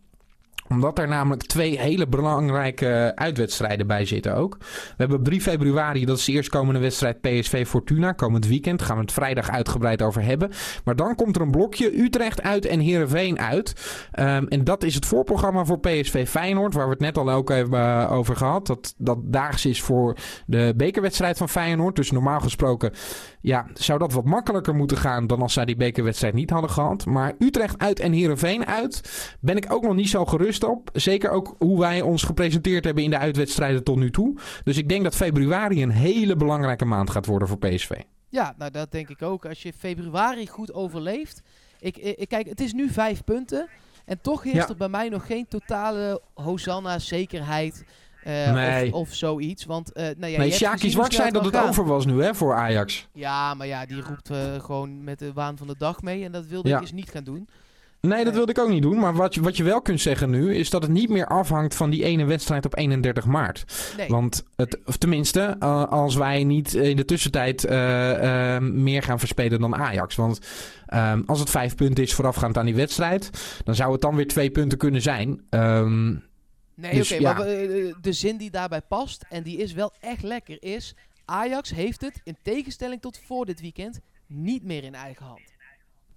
omdat 0.68 0.98
er 0.98 1.08
namelijk 1.08 1.42
twee 1.42 1.78
hele 1.78 2.06
belangrijke 2.06 3.12
uitwedstrijden 3.14 3.86
bij 3.86 4.04
zitten 4.04 4.36
ook. 4.36 4.56
We 4.58 4.94
hebben 4.96 5.18
op 5.18 5.24
3 5.24 5.40
februari, 5.40 6.04
dat 6.04 6.18
is 6.18 6.24
de 6.24 6.32
eerstkomende 6.32 6.80
wedstrijd 6.80 7.20
PSV 7.20 7.66
Fortuna. 7.66 8.12
Komend 8.12 8.46
weekend 8.46 8.82
gaan 8.82 8.96
we 8.96 9.02
het 9.02 9.12
vrijdag 9.12 9.50
uitgebreid 9.50 10.02
over 10.02 10.22
hebben. 10.22 10.50
Maar 10.84 10.96
dan 10.96 11.14
komt 11.14 11.36
er 11.36 11.42
een 11.42 11.50
blokje 11.50 12.02
Utrecht 12.02 12.42
uit 12.42 12.66
en 12.66 12.80
Heerenveen 12.80 13.38
uit. 13.38 13.72
Um, 14.18 14.48
en 14.48 14.64
dat 14.64 14.84
is 14.84 14.94
het 14.94 15.06
voorprogramma 15.06 15.64
voor 15.64 15.80
PSV 15.80 16.28
Feyenoord. 16.28 16.74
Waar 16.74 16.84
we 16.84 16.90
het 16.92 17.00
net 17.00 17.18
al 17.18 17.30
ook 17.30 17.48
hebben 17.48 17.80
uh, 17.80 18.12
over 18.12 18.36
gehad. 18.36 18.66
Dat, 18.66 18.94
dat 18.98 19.18
daags 19.22 19.66
is 19.66 19.82
voor 19.82 20.16
de 20.46 20.72
bekerwedstrijd 20.76 21.38
van 21.38 21.48
Feyenoord. 21.48 21.96
Dus 21.96 22.10
normaal 22.10 22.40
gesproken 22.40 22.92
ja, 23.40 23.66
zou 23.74 23.98
dat 23.98 24.12
wat 24.12 24.24
makkelijker 24.24 24.74
moeten 24.74 24.96
gaan 24.96 25.26
dan 25.26 25.42
als 25.42 25.52
zij 25.52 25.64
die 25.64 25.76
bekerwedstrijd 25.76 26.34
niet 26.34 26.50
hadden 26.50 26.70
gehad. 26.70 27.06
Maar 27.06 27.34
Utrecht 27.38 27.78
uit 27.78 28.00
en 28.00 28.12
Heerenveen 28.12 28.66
uit 28.66 29.00
ben 29.40 29.56
ik 29.56 29.72
ook 29.72 29.82
nog 29.82 29.94
niet 29.94 30.08
zo 30.08 30.24
gerust 30.24 30.57
Zeker 30.92 31.30
ook 31.30 31.54
hoe 31.58 31.80
wij 31.80 32.00
ons 32.00 32.22
gepresenteerd 32.22 32.84
hebben 32.84 33.04
in 33.04 33.10
de 33.10 33.18
uitwedstrijden 33.18 33.84
tot 33.84 33.96
nu 33.96 34.10
toe. 34.10 34.36
Dus 34.64 34.76
ik 34.76 34.88
denk 34.88 35.04
dat 35.04 35.16
februari 35.16 35.82
een 35.82 35.90
hele 35.90 36.36
belangrijke 36.36 36.84
maand 36.84 37.10
gaat 37.10 37.26
worden 37.26 37.48
voor 37.48 37.58
PSV. 37.58 37.90
Ja, 38.28 38.54
nou 38.58 38.70
dat 38.70 38.92
denk 38.92 39.08
ik 39.08 39.22
ook. 39.22 39.46
Als 39.46 39.62
je 39.62 39.72
februari 39.72 40.46
goed 40.46 40.72
overleeft. 40.72 41.42
Ik, 41.80 41.96
ik, 41.96 42.28
kijk, 42.28 42.48
het 42.48 42.60
is 42.60 42.72
nu 42.72 42.88
vijf 42.88 43.24
punten. 43.24 43.68
En 44.04 44.20
toch 44.20 44.44
is 44.44 44.68
er 44.68 44.76
bij 44.76 44.88
mij 44.88 45.08
nog 45.08 45.26
geen 45.26 45.48
totale 45.48 46.22
Hosanna-zekerheid 46.34 47.84
uh, 48.26 48.52
nee. 48.52 48.92
of, 48.92 49.00
of, 49.00 49.14
zoiets. 49.14 49.64
Want, 49.64 49.90
uh, 49.96 50.02
nou 50.16 50.32
ja, 50.32 50.38
nee, 50.38 50.52
Sjaki 50.52 50.90
Zwart 50.90 51.14
zei 51.14 51.30
dat 51.30 51.44
het 51.44 51.56
over 51.56 51.84
was 51.84 52.06
nu 52.06 52.22
hè, 52.22 52.34
voor 52.34 52.54
Ajax. 52.54 53.08
Ja, 53.12 53.54
maar 53.54 53.66
ja, 53.66 53.86
die 53.86 54.00
roept 54.00 54.30
uh, 54.30 54.60
gewoon 54.60 55.04
met 55.04 55.18
de 55.18 55.32
waan 55.32 55.56
van 55.56 55.66
de 55.66 55.76
dag 55.78 56.02
mee. 56.02 56.24
En 56.24 56.32
dat 56.32 56.46
wilde 56.46 56.68
ja. 56.68 56.74
ik 56.74 56.80
dus 56.80 56.92
niet 56.92 57.10
gaan 57.10 57.24
doen. 57.24 57.48
Nee, 58.00 58.24
dat 58.24 58.34
wilde 58.34 58.50
ik 58.50 58.58
ook 58.58 58.68
niet 58.68 58.82
doen. 58.82 58.98
Maar 58.98 59.14
wat 59.14 59.34
je, 59.34 59.40
wat 59.40 59.56
je 59.56 59.62
wel 59.62 59.82
kunt 59.82 60.00
zeggen 60.00 60.30
nu, 60.30 60.54
is 60.54 60.70
dat 60.70 60.82
het 60.82 60.90
niet 60.90 61.08
meer 61.08 61.26
afhangt 61.26 61.74
van 61.74 61.90
die 61.90 62.04
ene 62.04 62.24
wedstrijd 62.24 62.64
op 62.64 62.76
31 62.76 63.24
maart. 63.24 63.92
Nee. 63.96 64.08
Want 64.08 64.44
het, 64.56 64.78
of 64.84 64.96
tenminste, 64.96 65.56
uh, 65.60 65.84
als 65.84 66.14
wij 66.14 66.44
niet 66.44 66.74
in 66.74 66.96
de 66.96 67.04
tussentijd 67.04 67.64
uh, 67.64 67.72
uh, 68.22 68.58
meer 68.58 69.02
gaan 69.02 69.18
verspelen 69.18 69.60
dan 69.60 69.76
Ajax. 69.76 70.16
Want 70.16 70.40
um, 70.94 71.22
als 71.26 71.40
het 71.40 71.50
vijf 71.50 71.74
punten 71.74 72.04
is 72.04 72.14
voorafgaand 72.14 72.58
aan 72.58 72.66
die 72.66 72.74
wedstrijd, 72.74 73.30
dan 73.64 73.74
zou 73.74 73.92
het 73.92 74.00
dan 74.00 74.16
weer 74.16 74.28
twee 74.28 74.50
punten 74.50 74.78
kunnen 74.78 75.02
zijn. 75.02 75.46
Um, 75.50 76.26
Nee, 76.78 76.94
dus, 76.94 77.12
oké, 77.12 77.22
maar 77.22 77.40
eh, 77.40 77.94
de 78.00 78.12
zin 78.12 78.36
die 78.36 78.50
daarbij 78.50 78.80
past, 78.80 79.24
en 79.28 79.42
die 79.42 79.58
is 79.58 79.72
wel 79.72 79.92
echt 80.00 80.22
lekker, 80.22 80.62
is... 80.62 80.94
Ajax 81.24 81.70
heeft 81.70 82.00
het, 82.00 82.20
in 82.24 82.36
tegenstelling 82.42 83.00
tot 83.00 83.20
voor 83.26 83.46
dit 83.46 83.60
weekend, 83.60 84.00
niet 84.26 84.64
meer 84.64 84.84
in 84.84 84.94
eigen 84.94 85.26
hand. 85.26 85.40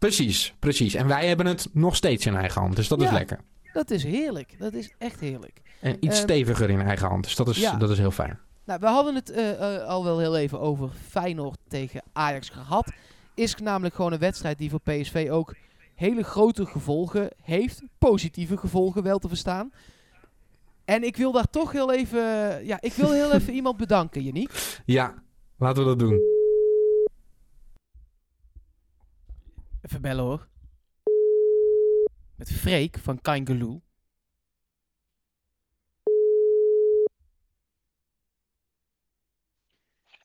Precies, 0.02 0.54
precies. 0.60 0.94
En 0.94 1.08
wij 1.08 1.28
hebben 1.28 1.46
het 1.46 1.68
nog 1.74 1.96
steeds 1.96 2.26
in 2.26 2.36
eigen 2.36 2.62
hand, 2.62 2.76
dus 2.76 2.88
dat 2.88 3.02
is 3.02 3.12
lekker. 3.12 3.40
Dat 3.74 3.92
is 3.92 4.04
heerlijk, 4.04 4.56
dat 4.60 4.74
is 4.74 4.94
echt 4.98 5.20
heerlijk. 5.20 5.62
En 5.80 5.96
iets 6.00 6.18
um, 6.18 6.24
steviger 6.24 6.70
in 6.70 6.82
eigen 6.82 7.08
hand, 7.08 7.24
dus 7.24 7.36
dat 7.36 7.48
is, 7.48 7.58
ja. 7.58 7.76
dat 7.76 7.90
is 7.90 7.98
heel 7.98 8.12
fijn. 8.12 8.40
Nou, 8.66 8.80
we 8.80 8.86
hadden 8.86 9.16
het 9.16 9.32
uh, 9.32 9.52
uh, 9.52 9.88
al 9.88 10.04
wel 10.04 10.20
heel 10.20 10.38
even 10.38 10.60
over 10.60 10.90
Feyenoord 11.10 11.58
tegen 11.68 12.02
Ajax 12.14 12.50
gehad. 12.50 12.92
Is 13.34 13.56
namelijk 13.56 13.96
gewoon 13.96 14.14
een 14.14 14.20
wedstrijd 14.20 14.58
die 14.58 14.70
voor 14.70 14.82
PSV 14.82 15.28
ook 15.32 15.56
hele 15.96 16.24
grote 16.24 16.66
gevolgen 16.66 17.30
heeft. 17.42 17.82
Positieve 17.98 18.58
gevolgen 18.58 19.04
wel 19.04 19.20
te 19.20 19.28
verstaan. 19.28 19.72
En 20.86 21.04
ik 21.04 21.18
wil 21.18 21.32
daar 21.32 21.50
toch 21.50 21.72
heel 21.72 21.94
even... 21.94 22.22
Ja, 22.66 22.78
ik 22.82 22.94
wil 22.94 23.12
heel 23.12 23.32
even 23.38 23.54
iemand 23.54 23.78
bedanken, 23.78 24.24
Janiek. 24.24 24.82
Ja, 24.86 25.24
laten 25.58 25.84
we 25.84 25.90
dat 25.90 26.00
doen. 26.00 26.31
Even 29.92 30.02
bellen 30.02 30.24
hoor. 30.24 30.48
Met 32.36 32.52
Freek 32.52 32.98
van 33.00 33.22
Kangaloo. 33.22 33.82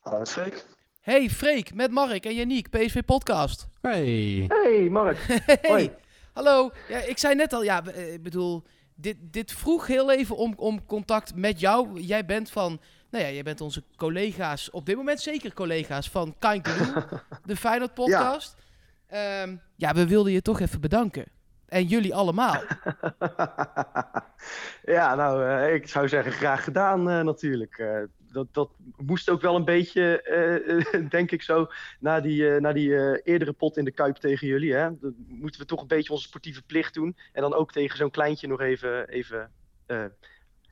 Hallo 0.01 0.25
Freek. 0.25 0.67
Hey 1.01 1.31
Freek, 1.31 1.75
met 1.75 1.91
Mark 1.91 2.25
en 2.25 2.35
Janiek, 2.35 2.71
PSV 2.71 3.05
Podcast. 3.05 3.69
Hey. 3.81 4.45
Hey 4.49 4.89
Mark. 4.91 5.19
Hey, 5.47 5.59
Hoi. 5.63 5.91
hallo. 6.33 6.71
Ja, 6.89 6.99
ik 6.99 7.19
zei 7.19 7.35
net 7.35 7.53
al, 7.53 7.63
ja, 7.63 7.87
eh, 7.87 8.13
ik 8.13 8.23
bedoel, 8.23 8.63
dit, 8.95 9.17
dit 9.21 9.53
vroeg 9.53 9.87
heel 9.87 10.13
even 10.13 10.37
om, 10.37 10.55
om 10.57 10.85
contact 10.85 11.35
met 11.35 11.61
jou. 11.61 12.01
Jij 12.01 12.25
bent 12.25 12.51
van, 12.51 12.81
nou 13.11 13.25
ja, 13.25 13.31
jij 13.31 13.43
bent 13.43 13.61
onze 13.61 13.85
collega's, 13.97 14.71
op 14.71 14.87
dit 14.87 14.97
moment 14.97 15.21
zeker 15.21 15.55
collega's 15.55 16.11
van 16.11 16.35
Kind 16.39 16.65
de 17.45 17.57
Feyenoord 17.57 17.95
podcast. 17.95 18.55
Ja. 18.59 18.65
Ja, 19.77 19.95
we 19.95 20.07
wilden 20.07 20.33
je 20.33 20.43
toch 20.43 20.61
even 20.61 20.81
bedanken. 20.81 21.25
En 21.67 21.85
jullie 21.85 22.15
allemaal. 22.15 22.63
ja, 24.97 25.15
nou, 25.15 25.45
uh, 25.45 25.75
ik 25.75 25.89
zou 25.89 26.09
zeggen 26.09 26.33
graag 26.33 26.65
gedaan 26.65 27.11
uh, 27.11 27.21
natuurlijk. 27.21 27.79
Uh, 27.79 28.03
dat, 28.33 28.55
dat 28.55 28.71
moest 28.97 29.31
ook 29.31 29.41
wel 29.41 29.57
een 29.57 29.65
beetje, 29.65 30.23
denk 31.09 31.31
ik 31.31 31.43
zo, 31.43 31.67
na 32.01 32.21
die, 32.21 32.61
na 32.61 32.73
die 32.73 33.23
eerdere 33.23 33.53
pot 33.53 33.77
in 33.77 33.85
de 33.85 33.91
Kuip 33.91 34.17
tegen 34.17 34.47
jullie. 34.47 34.75
Hè? 34.75 34.99
Dan 34.99 35.15
moeten 35.29 35.61
we 35.61 35.67
toch 35.67 35.81
een 35.81 35.87
beetje 35.87 36.13
onze 36.13 36.27
sportieve 36.27 36.63
plicht 36.63 36.95
doen. 36.95 37.17
En 37.33 37.43
dan 37.43 37.55
ook 37.55 37.73
tegen 37.73 37.97
zo'n 37.97 38.11
kleintje 38.11 38.47
nog 38.47 38.61
even, 38.61 39.09
even 39.09 39.51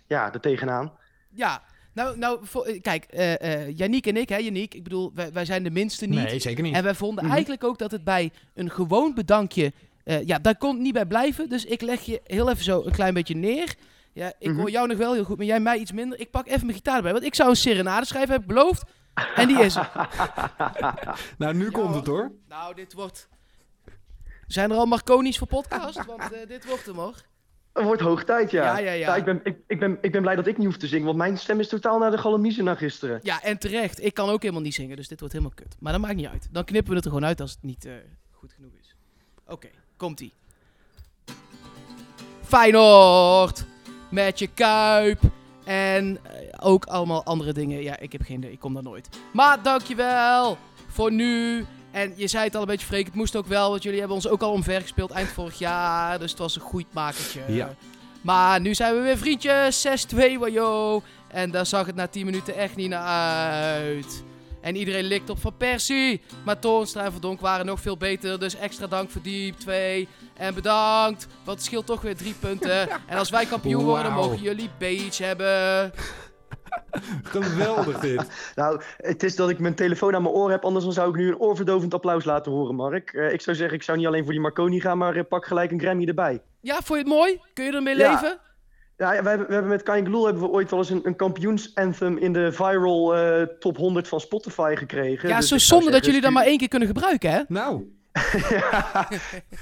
ja, 0.07 0.33
er 0.33 0.41
tegenaan. 0.41 0.93
Ja, 1.31 1.63
nou, 1.95 2.19
nou 2.19 2.39
voor, 2.43 2.79
kijk, 2.81 3.07
uh, 3.15 3.33
uh, 3.33 3.77
Yannick 3.77 4.07
en 4.07 4.17
ik, 4.17 4.29
hè, 4.29 4.37
Yannick, 4.37 4.75
ik 4.75 4.83
bedoel, 4.83 5.11
wij, 5.15 5.33
wij, 5.33 5.45
zijn 5.45 5.63
de 5.63 5.71
minste 5.71 6.07
niet. 6.07 6.23
Nee, 6.23 6.39
zeker 6.39 6.63
niet. 6.63 6.75
En 6.75 6.83
wij 6.83 6.95
vonden 6.95 7.19
mm 7.19 7.25
-hmm. 7.25 7.33
eigenlijk 7.33 7.65
ook 7.65 7.79
dat 7.79 7.91
het 7.91 8.05
bij 8.05 8.31
een 8.55 8.71
gewoon 8.71 9.15
bedankje, 9.15 9.73
uh, 10.05 10.27
ja, 10.27 10.39
daar 10.39 10.57
kon 10.57 10.71
het 10.71 10.81
niet 10.81 10.93
bij 10.93 11.07
blijven. 11.07 11.49
Dus 11.49 11.65
ik 11.65 11.81
leg 11.81 12.01
je 12.01 12.21
heel 12.25 12.51
even 12.51 12.65
zo 12.65 12.83
een 12.85 12.93
klein 12.93 13.15
beetje 13.15 13.35
neer. 13.35 13.75
Ja, 14.13 14.27
ik 14.27 14.35
mm 14.39 14.49
-hmm. 14.49 14.61
hoor 14.61 14.71
jou 14.71 14.87
nog 14.87 14.97
wel 14.97 15.13
heel 15.13 15.25
goed, 15.25 15.37
maar 15.37 15.47
jij 15.47 15.61
mij 15.61 15.79
iets 15.79 15.93
minder. 15.93 16.21
Ik 16.21 16.31
pak 16.31 16.47
even 16.47 16.67
mijn 16.67 16.77
gitaar 16.77 16.97
erbij, 16.97 17.13
want 17.13 17.25
ik 17.25 17.35
zou 17.35 17.51
een 17.51 17.57
serenade 17.57 18.07
schrijven, 18.07 18.33
heb 18.33 18.41
ik 18.41 18.47
beloofd. 18.47 18.83
En 19.35 19.49
die 19.49 19.59
is 19.59 19.77
er. 19.77 19.91
nou, 21.39 21.55
nu 21.55 21.65
ja, 21.65 21.71
komt 21.71 21.95
het 21.95 22.07
hoor. 22.07 22.33
Nou, 22.49 22.75
dit 22.75 22.93
wordt... 22.93 23.29
Zijn 24.47 24.71
er 24.71 24.77
al 24.77 24.87
Marconi's 24.87 25.39
voor 25.39 25.47
podcast? 25.47 26.05
Want 26.05 26.23
dit 26.47 26.67
wordt 26.67 26.87
hem 26.87 26.97
hoor. 26.97 27.15
Het 27.75 27.85
wordt 27.85 28.01
hoog 28.01 28.25
tijd, 28.25 28.51
ja. 28.51 28.65
Ja, 28.65 28.79
ja, 28.79 28.93
ja. 28.93 28.93
ja 28.93 29.17
ik, 29.17 29.25
ben, 29.25 29.41
ik, 29.45 29.57
ik, 29.67 29.79
ben, 29.79 29.99
ik 30.01 30.13
ben 30.13 30.23
blij 30.23 30.35
dat 30.35 30.47
ik 30.47 30.57
niet 30.59 30.67
hoef 30.67 30.77
te 30.77 30.87
zingen, 30.87 31.07
want 31.07 31.19
mijn 31.19 31.39
stem 31.39 31.61
is 31.61 31.69
totaal 31.69 31.99
naar 31.99 32.11
de 32.11 32.19
galamiezen 32.19 32.65
na 32.65 32.75
gisteren. 32.75 33.21
Ja, 33.23 33.43
en 33.43 33.59
terecht. 33.59 34.05
Ik 34.05 34.15
kan 34.15 34.29
ook 34.29 34.43
helemaal 34.43 34.63
niet 34.63 34.75
zingen, 34.75 34.97
dus 34.97 35.09
dit 35.09 35.19
wordt 35.19 35.35
helemaal 35.35 35.57
kut. 35.57 35.77
Maar 35.81 35.93
dat 35.93 36.01
maakt 36.01 36.17
niet 36.17 36.27
uit. 36.27 36.49
Dan 36.53 36.65
knippen 36.65 36.91
we 36.91 36.97
het 36.97 37.05
er 37.05 37.11
gewoon 37.11 37.27
uit 37.27 37.41
als 37.41 37.51
het 37.51 37.63
niet 37.63 37.85
uh, 37.87 37.93
goed 38.31 38.53
genoeg 38.53 38.73
is. 38.81 38.97
Oké, 39.43 39.53
okay, 39.53 39.71
komt-ie. 39.97 40.33
Feyenoord! 42.43 43.65
Met 44.11 44.39
je 44.39 44.47
kuip! 44.47 45.21
En 45.65 46.07
uh, 46.07 46.19
ook 46.61 46.85
allemaal 46.85 47.25
andere 47.25 47.53
dingen. 47.53 47.83
Ja, 47.83 47.99
ik 47.99 48.13
heb 48.13 48.23
geen 48.23 48.37
idee. 48.37 48.53
Ik 48.53 48.61
kom 48.61 48.75
daar 48.75 48.83
nooit. 48.83 49.09
Maar 49.33 49.63
dankjewel 49.63 50.59
voor 50.89 51.13
nu. 51.13 51.65
En 51.95 52.13
je 52.17 52.27
zei 52.27 52.45
het 52.45 52.55
al 52.55 52.61
een 52.61 52.67
beetje, 52.67 52.87
Freek, 52.87 53.07
het 53.07 53.15
moest 53.15 53.37
ook 53.37 53.47
wel, 53.47 53.71
want 53.71 53.83
jullie 53.83 53.99
hebben 53.99 54.17
ons 54.17 54.29
ook 54.29 54.43
al 54.43 54.53
omver 54.53 54.81
gespeeld 54.81 55.11
eind 55.11 55.29
vorig 55.29 55.59
jaar. 55.59 56.19
Dus 56.19 56.31
het 56.31 56.39
was 56.39 56.55
een 56.55 56.61
goed 56.61 56.85
makertje. 56.93 57.41
Ja. 57.49 57.75
Maar 58.21 58.61
nu 58.61 58.75
zijn 58.75 58.95
we 58.95 59.01
weer 59.01 59.19
vriendjes, 59.19 59.87
6-2, 60.15 60.39
wajo. 60.39 61.03
En 61.29 61.51
daar 61.51 61.67
zag 61.67 61.87
het 61.87 61.95
na 61.95 62.07
10 62.07 62.25
minuten 62.25 62.55
echt 62.55 62.77
niet 62.77 62.89
naar 62.89 63.07
uit. 63.07 64.23
En 64.61 64.77
iedereen 64.77 65.05
likt 65.05 65.31
op 65.31 65.41
Van 65.41 65.57
Persie. 65.57 66.21
Maar 66.45 66.59
Toornstra 66.59 67.05
en 67.05 67.13
Verdonk 67.13 67.41
waren 67.41 67.67
nog 67.67 67.81
veel 67.81 67.97
beter. 67.97 68.39
Dus 68.41 68.55
extra 68.55 68.87
dank 68.87 69.11
voor 69.11 69.23
die 69.23 69.55
twee. 69.55 70.09
En 70.37 70.55
bedankt, 70.55 71.27
want 71.45 71.59
het 71.59 71.67
scheelt 71.67 71.87
toch 71.87 72.01
weer 72.01 72.17
drie 72.17 72.35
punten. 72.35 72.89
En 73.07 73.19
als 73.19 73.31
wij 73.31 73.47
kampioen 73.47 73.85
worden, 73.85 74.13
mogen 74.13 74.41
jullie 74.41 74.71
Beach 74.79 75.19
hebben. 75.19 75.93
Geweldig 77.35 77.99
dit. 78.01 78.27
nou, 78.55 78.81
het 78.97 79.23
is 79.23 79.37
dat 79.37 79.51
ik 79.51 79.59
mijn 79.59 79.75
telefoon 79.75 80.15
aan 80.15 80.23
mijn 80.23 80.35
oor 80.35 80.51
heb, 80.51 80.65
anders 80.65 80.85
dan 80.85 80.93
zou 80.95 81.09
ik 81.09 81.17
nu 81.17 81.29
een 81.29 81.39
oorverdovend 81.39 81.95
applaus 81.95 82.25
laten 82.25 82.53
horen, 82.53 82.75
Mark. 82.75 83.13
Uh, 83.13 83.33
ik 83.33 83.41
zou 83.41 83.57
zeggen, 83.57 83.77
ik 83.77 83.83
zou 83.83 83.99
niet 83.99 84.07
alleen 84.07 84.23
voor 84.25 84.33
die 84.33 84.41
Marconi 84.41 84.81
gaan, 84.81 84.99
maar 84.99 85.17
uh, 85.17 85.23
pak 85.29 85.47
gelijk 85.47 85.71
een 85.71 85.81
Grammy 85.81 86.07
erbij. 86.07 86.41
Ja, 86.61 86.75
vond 86.75 86.89
je 86.89 86.95
het 86.97 87.07
mooi? 87.15 87.41
Kun 87.55 87.65
je 87.65 87.73
ermee 87.73 87.97
Ja. 87.97 88.11
leven? 88.13 88.39
Ja, 88.97 89.09
we 89.23 89.29
hebben, 89.29 89.47
we 89.47 89.53
hebben 89.53 89.71
met 89.71 89.83
Kain 89.83 90.07
Gloel 90.07 90.25
hebben 90.25 90.43
we 90.43 90.49
ooit 90.49 90.71
wel 90.71 90.79
eens 90.79 90.91
een, 90.91 91.01
een 91.03 91.17
kampioensanthem 91.17 92.17
in 92.19 92.33
de 92.33 92.53
viral 92.53 93.17
eh, 93.17 93.43
top 93.59 93.77
100 93.77 94.09
van 94.09 94.21
Spotify 94.21 94.75
gekregen. 94.77 95.29
Ja, 95.29 95.37
Dus 95.37 95.49
zo 95.49 95.59
zonde 95.59 95.91
dat 95.91 96.05
jullie 96.05 96.21
dat 96.21 96.31
maar 96.31 96.45
één 96.45 96.59
keer 96.59 96.69
kunnen 96.69 96.89
gebruiken, 96.89 97.31
hè? 97.31 97.43
Nou, 97.49 97.83
ja, 98.49 99.09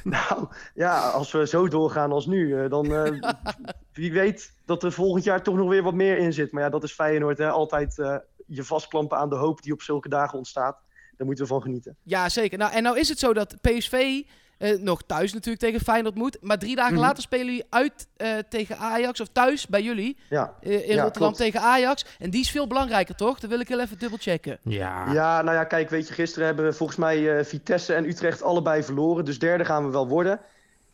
nou, 0.05 0.49
ja, 0.75 1.09
als 1.09 1.33
we 1.33 1.47
zo 1.47 1.69
doorgaan 1.69 2.13
als 2.13 2.27
nu, 2.27 2.63
eh, 2.63 2.71
dan 2.71 2.95
eh, 2.95 3.33
wie 3.93 4.13
weet 4.13 4.53
dat 4.65 4.83
er 4.83 4.93
volgend 4.93 5.25
jaar 5.25 5.43
toch 5.43 5.57
nog 5.57 5.69
weer 5.69 5.83
wat 5.83 5.95
meer 5.95 6.19
in 6.19 6.33
zit. 6.33 6.53
Maar 6.53 6.63
ja, 6.63 6.69
dat 6.69 6.83
is 6.83 6.93
Feyenoord, 6.93 7.39
hè? 7.39 7.51
altijd 7.51 7.99
eh, 7.99 8.17
je 8.47 8.65
vastklampen 8.65 9.19
aan 9.19 9.29
de 9.29 9.37
hoop 9.37 9.63
die 9.63 9.73
op 9.73 9.83
zulke 9.83 10.09
dagen 10.09 10.39
ontstaat. 10.39 10.79
Daar 11.17 11.27
moeten 11.27 11.45
we 11.45 11.51
van 11.51 11.63
genieten. 11.63 11.97
Ja, 12.03 12.29
zeker. 12.29 12.59
Nou, 12.59 12.73
en 12.73 12.83
nou 12.83 12.99
is 12.99 13.09
het 13.09 13.19
zo 13.19 13.33
dat 13.33 13.61
PSV 13.61 14.23
eh, 14.63 14.79
nog 14.81 15.03
thuis 15.07 15.33
natuurlijk 15.33 15.63
tegen 15.65 15.81
Feyenoord 15.81 16.15
moet. 16.15 16.37
Maar 16.41 16.59
drie 16.59 16.77
dagen 16.77 16.93
Mhm. 16.95 17.03
later 17.03 17.23
spelen 17.23 17.47
jullie 17.47 17.65
uit 17.71 18.07
eh, 18.17 18.29
tegen 18.49 18.77
Ajax. 18.79 19.21
Of 19.21 19.29
thuis 19.33 19.67
bij 19.67 19.83
jullie 19.83 20.17
Ja, 20.29 20.55
eh, 20.61 20.71
in 20.73 20.79
Ja, 20.79 21.03
Rotterdam 21.03 21.13
klopt. 21.13 21.37
tegen 21.37 21.61
Ajax. 21.61 22.05
En 22.19 22.31
die 22.31 22.41
is 22.41 22.51
veel 22.51 22.67
belangrijker, 22.67 23.15
toch? 23.15 23.41
Dat 23.41 23.51
wil 23.51 23.61
ik 23.61 23.69
heel 23.69 23.81
even 23.81 23.99
dubbelchecken. 23.99 24.59
ja. 24.63 25.13
ja, 25.13 25.43
nou 25.43 25.57
ja, 25.57 25.65
kijk, 25.65 25.91
weet 25.91 26.09
je, 26.09 26.15
gisteren 26.15 26.47
hebben 26.47 26.65
we 26.65 26.73
volgens 26.73 26.99
mij 26.99 27.39
eh, 27.39 27.45
Vitesse 27.45 27.95
en 27.95 28.05
Utrecht 28.09 28.43
allebei 28.43 28.83
verloren. 28.83 29.25
Dus 29.25 29.39
derde 29.39 29.65
gaan 29.65 29.85
we 29.85 29.91
wel 29.91 30.09
worden. 30.09 30.41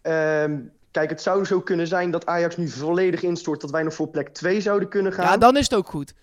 Ehm, 0.03 0.59
kijk, 0.91 1.11
het 1.11 1.23
zou 1.23 1.45
zo 1.45 1.61
kunnen 1.61 1.87
zijn 1.87 2.11
dat 2.11 2.27
Ajax 2.27 2.57
nu 2.57 2.69
volledig 2.69 3.23
instort, 3.23 3.61
dat 3.61 3.71
wij 3.71 3.83
nog 3.83 3.95
voor 3.95 4.09
plek 4.09 4.29
2 4.29 4.61
zouden 4.61 4.89
kunnen 4.89 5.13
gaan. 5.13 5.25
Ja, 5.25 5.37
dan 5.37 5.57
is 5.57 5.63
het 5.65 5.75
ook 5.75 5.89
goed. 5.89 6.15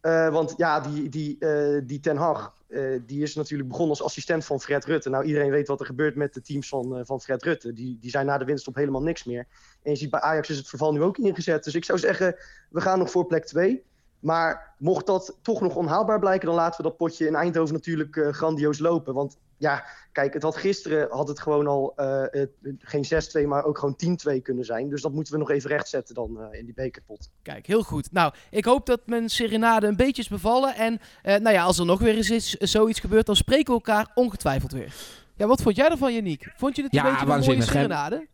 Eh, 0.00 0.28
want 0.28 0.54
ja, 0.56 0.80
die, 0.80 1.08
die, 1.08 1.38
eh, 1.38 1.80
die 1.84 2.00
Ten 2.00 2.16
Hag, 2.16 2.54
eh, 2.68 3.00
die 3.06 3.22
is 3.22 3.34
natuurlijk 3.34 3.68
begonnen 3.68 3.96
als 3.96 4.06
assistent 4.06 4.44
van 4.44 4.60
Fred 4.60 4.84
Rutte. 4.84 5.10
Nou, 5.10 5.24
iedereen 5.24 5.50
weet 5.50 5.68
wat 5.68 5.80
er 5.80 5.86
gebeurt 5.86 6.14
met 6.14 6.34
de 6.34 6.40
teams 6.40 6.68
van, 6.68 7.06
van 7.06 7.20
Fred 7.20 7.42
Rutte. 7.42 7.72
Die, 7.72 7.98
die 8.00 8.10
zijn 8.10 8.26
na 8.26 8.38
de 8.38 8.44
winst 8.44 8.68
op 8.68 8.74
helemaal 8.74 9.02
niks 9.02 9.24
meer. 9.24 9.46
En 9.82 9.90
je 9.90 9.96
ziet 9.96 10.10
bij 10.10 10.20
Ajax 10.20 10.50
is 10.50 10.56
het 10.56 10.68
verval 10.68 10.92
nu 10.92 11.02
ook 11.02 11.18
ingezet. 11.18 11.64
Dus 11.64 11.74
ik 11.74 11.84
zou 11.84 11.98
zeggen, 11.98 12.36
we 12.70 12.80
gaan 12.80 12.98
nog 12.98 13.10
voor 13.10 13.26
plek 13.26 13.44
2. 13.44 13.82
Maar 14.20 14.74
mocht 14.78 15.06
dat 15.06 15.36
toch 15.42 15.60
nog 15.60 15.76
onhaalbaar 15.76 16.18
blijken, 16.18 16.46
dan 16.46 16.56
laten 16.56 16.76
we 16.82 16.88
dat 16.88 16.96
potje 16.96 17.26
in 17.26 17.34
Eindhoven 17.34 17.74
natuurlijk 17.74 18.16
eh, 18.16 18.28
grandioos 18.28 18.78
lopen. 18.78 19.14
Want 19.14 19.36
ja, 19.60 19.84
kijk, 20.12 20.34
het 20.34 20.42
had 20.42 20.56
gisteren 20.56 21.06
had 21.10 21.28
het 21.28 21.40
gewoon 21.40 21.66
al 21.66 21.92
eh, 21.96 22.42
geen 22.78 23.04
6-2, 23.44 23.46
maar 23.46 23.64
ook 23.64 23.78
gewoon 23.78 23.96
10-2 24.38 24.42
kunnen 24.42 24.64
zijn. 24.64 24.88
Dus 24.88 25.02
dat 25.02 25.12
moeten 25.12 25.32
we 25.32 25.38
nog 25.38 25.50
even 25.50 25.70
rechtzetten 25.70 26.14
dan 26.14 26.40
eh, 26.40 26.58
in 26.58 26.64
die 26.64 26.74
bekerpot. 26.74 27.30
Kijk, 27.42 27.66
heel 27.66 27.82
goed. 27.82 28.12
Nou, 28.12 28.32
ik 28.50 28.64
hoop 28.64 28.86
dat 28.86 29.00
mijn 29.06 29.28
serenade 29.28 29.86
een 29.86 29.96
beetje 29.96 30.22
is 30.22 30.28
bevallen. 30.28 30.74
En 30.74 31.00
eh, 31.22 31.36
nou 31.36 31.54
ja, 31.54 31.62
als 31.62 31.78
er 31.78 31.86
nog 31.86 32.00
weer 32.00 32.16
eens 32.16 32.30
is, 32.30 32.50
zoiets 32.50 33.00
gebeurt, 33.00 33.26
dan 33.26 33.36
spreken 33.36 33.66
we 33.66 33.72
elkaar 33.72 34.10
ongetwijfeld 34.14 34.72
weer. 34.72 34.94
Ja, 35.36 35.46
wat 35.46 35.62
vond 35.62 35.76
jij 35.76 35.88
ervan, 35.90 36.14
Janiek? 36.14 36.52
Vond 36.56 36.76
je 36.76 36.82
het 36.82 36.92
Ja, 36.92 37.04
een 37.04 37.10
beetje 37.10 37.34
een 37.34 37.40
mooie 37.40 37.62
serenade? 37.62 38.26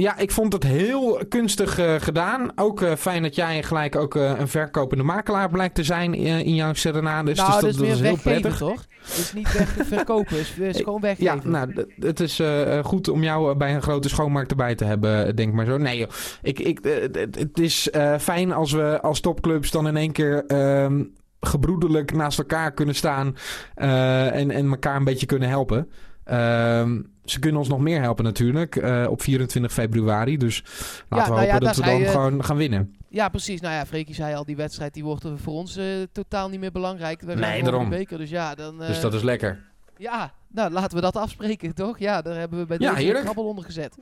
Ja, 0.00 0.16
ik 0.18 0.30
vond 0.30 0.52
het 0.52 0.62
heel 0.62 1.20
kunstig 1.28 1.78
eh, 1.78 1.94
gedaan. 1.98 2.50
Ook 2.54 2.82
eh, 2.82 2.92
fijn 2.96 3.22
dat 3.22 3.34
jij 3.34 3.62
gelijk 3.62 3.96
ook 3.96 4.16
eh, 4.16 4.38
een 4.38 4.48
verkopende 4.48 5.04
makelaar 5.04 5.48
blijkt 5.50 5.74
te 5.74 5.84
zijn 5.84 6.14
in 6.14 6.54
jouw 6.54 6.74
serenades. 6.74 7.36
nou, 7.38 7.50
dus 7.50 7.60
dat, 7.60 7.70
is 7.70 7.76
dat 7.76 7.86
is 7.86 8.00
heel 8.00 8.16
prettig. 8.22 8.56
toch? 8.56 8.84
Het 9.02 9.18
is 9.18 9.32
niet 9.32 9.52
weg 9.52 9.76
verkopen, 9.86 10.36
het 10.36 10.58
is, 10.58 10.76
gewoon 10.84 11.00
Ja, 11.02 11.14
weggeven. 11.16 11.50
nou, 11.50 11.72
d- 11.74 12.04
het 12.04 12.20
is 12.20 12.38
eh, 12.38 12.84
goed 12.84 13.08
om 13.08 13.22
jou 13.22 13.54
bij 13.56 13.74
een 13.74 13.82
grote 13.82 14.08
schoonmaak 14.08 14.50
erbij 14.50 14.74
te 14.74 14.84
hebben, 14.84 15.36
denk 15.36 15.52
maar 15.52 15.64
zo. 15.66 15.76
Nee, 15.78 15.98
joh. 15.98 16.08
Ik, 16.42 16.58
ik, 16.58 16.78
het- 17.12 17.58
is 17.60 17.88
fijn 18.18 18.52
als 18.52 18.72
we 18.72 18.98
als 19.02 19.20
topclubs 19.20 19.70
dan 19.70 19.86
in 19.88 19.96
één 19.96 20.12
keer 20.12 20.44
ehm, 20.46 21.04
gebroederlijk 21.40 22.12
naast 22.14 22.38
elkaar 22.38 22.72
kunnen 22.72 22.94
staan 22.94 23.36
en, 23.74 24.50
en 24.50 24.68
elkaar 24.70 24.96
een 24.96 25.04
beetje 25.04 25.26
kunnen 25.26 25.48
helpen. 25.48 25.90
Ehm, 26.26 27.00
ze 27.24 27.38
kunnen 27.38 27.60
ons 27.60 27.68
nog 27.68 27.78
meer 27.80 28.00
helpen 28.00 28.24
natuurlijk 28.24 28.76
eh, 28.76 29.06
op 29.10 29.22
24 29.22 29.72
februari. 29.72 30.36
Dus 30.36 30.64
laten 31.08 31.32
we 31.32 31.38
nou 31.38 31.46
ja, 31.46 31.52
hopen 31.52 31.66
dat 31.66 31.76
we 31.76 31.82
dan 31.82 31.98
je- 31.98 32.06
gewoon 32.06 32.44
gaan 32.44 32.56
winnen. 32.56 32.96
Ja, 33.08 33.28
precies. 33.28 33.60
Nou 33.60 33.74
ja, 33.74 33.86
Freekie 33.86 34.14
zei 34.14 34.34
al, 34.34 34.44
die 34.44 34.56
wedstrijd 34.56 34.94
die 34.94 35.04
wordt 35.04 35.24
voor 35.36 35.52
ons 35.52 35.76
eh, 35.76 35.84
totaal 36.12 36.48
niet 36.48 36.60
meer 36.60 36.72
belangrijk. 36.72 37.20
We 37.20 37.34
Nee, 37.34 37.58
de 37.62 37.70
daarom. 37.70 37.88
beker, 37.88 38.18
dus 38.18 38.30
ja, 38.30 38.54
dan... 38.54 38.82
eh, 38.82 38.86
Dus 38.88 39.00
dat 39.00 39.14
is 39.14 39.22
lekker. 39.22 39.64
Ja, 39.96 40.32
nou 40.48 40.70
laten 40.72 40.96
we 40.96 41.02
dat 41.02 41.16
afspreken, 41.16 41.74
toch? 41.74 41.98
Ja, 41.98 42.22
daar 42.22 42.36
hebben 42.38 42.58
we 42.58 42.66
bij 42.66 42.76
Ja, 42.80 42.94
deze 42.94 43.12
krabbel 43.22 43.44
onder 43.44 43.64
gezet. 43.64 43.98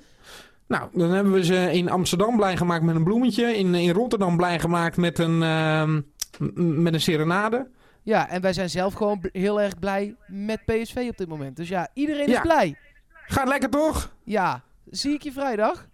Nou, 0.67 0.89
dan 0.93 1.11
hebben 1.11 1.33
we 1.33 1.45
ze 1.45 1.73
in 1.73 1.91
Amsterdam 1.91 2.37
blij 2.37 2.57
gemaakt 2.57 2.83
met 2.85 2.95
een 2.95 3.05
bloemetje. 3.05 3.57
In, 3.57 3.75
in 3.75 3.91
Rotterdam 3.91 4.37
blij 4.37 4.59
gemaakt 4.61 4.97
met 4.97 5.19
een, 5.19 5.43
ehm, 5.43 6.01
met 6.83 6.95
een 6.95 7.01
serenade. 7.01 7.69
Ja, 8.05 8.29
en 8.29 8.41
wij 8.41 8.53
zijn 8.53 8.71
zelf 8.71 8.95
gewoon 8.95 9.29
heel 9.33 9.61
erg 9.61 9.79
blij 9.79 10.17
met 10.27 10.65
PSV 10.65 11.07
op 11.11 11.17
dit 11.17 11.29
moment. 11.29 11.57
Dus 11.57 11.69
ja, 11.69 11.89
iedereen 11.95 12.29
Ja. 12.29 12.35
is 12.37 12.41
blij. 12.41 12.77
Gaat 13.09 13.49
lekker 13.49 13.71
toch? 13.71 14.15
Ja, 14.25 14.63
zie 14.91 15.13
ik 15.15 15.23
je 15.23 15.33
vrijdag? 15.33 15.87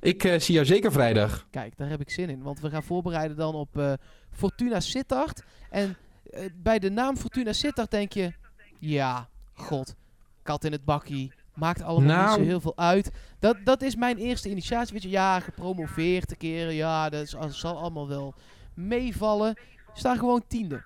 Ik 0.00 0.24
eh, 0.24 0.40
zie 0.40 0.54
jou 0.54 0.66
zeker 0.66 0.92
vrijdag. 0.92 1.46
Kijk, 1.50 1.76
daar 1.76 1.88
heb 1.88 2.00
ik 2.00 2.10
zin 2.10 2.30
in. 2.30 2.42
Want 2.42 2.60
we 2.60 2.70
gaan 2.70 2.82
voorbereiden 2.82 3.36
dan 3.36 3.54
op 3.54 3.78
eh, 3.78 3.92
Fortuna 4.30 4.80
Sittard. 4.80 5.42
En 5.70 5.96
eh, 6.30 6.44
bij 6.56 6.78
de 6.78 6.90
naam 6.90 7.16
Fortuna 7.16 7.52
Sittard 7.52 7.90
denk 7.90 8.12
je... 8.12 8.32
Ja, 8.78 9.28
god, 9.54 9.94
kat 10.42 10.64
in 10.64 10.72
het 10.72 10.84
bakkie. 10.84 11.32
Maakt 11.54 11.82
allemaal 11.82 12.16
Nou. 12.16 12.28
niet 12.28 12.38
zo 12.38 12.50
heel 12.50 12.60
veel 12.60 12.76
uit. 12.76 13.10
Dat, 13.38 13.56
dat 13.64 13.82
is 13.82 13.96
mijn 13.96 14.16
eerste 14.16 14.50
initiatie. 14.50 14.92
Weet 14.92 15.02
je, 15.02 15.08
ja, 15.08 15.40
gepromoveerd 15.40 16.30
een 16.30 16.36
keer. 16.36 16.70
Ja, 16.72 17.08
dat 17.08 17.22
is- 17.22 17.36
zal 17.48 17.78
allemaal 17.78 18.08
wel 18.08 18.34
meevallen. 18.74 19.58
Staan 19.94 20.18
gewoon 20.18 20.42
tiende. 20.48 20.82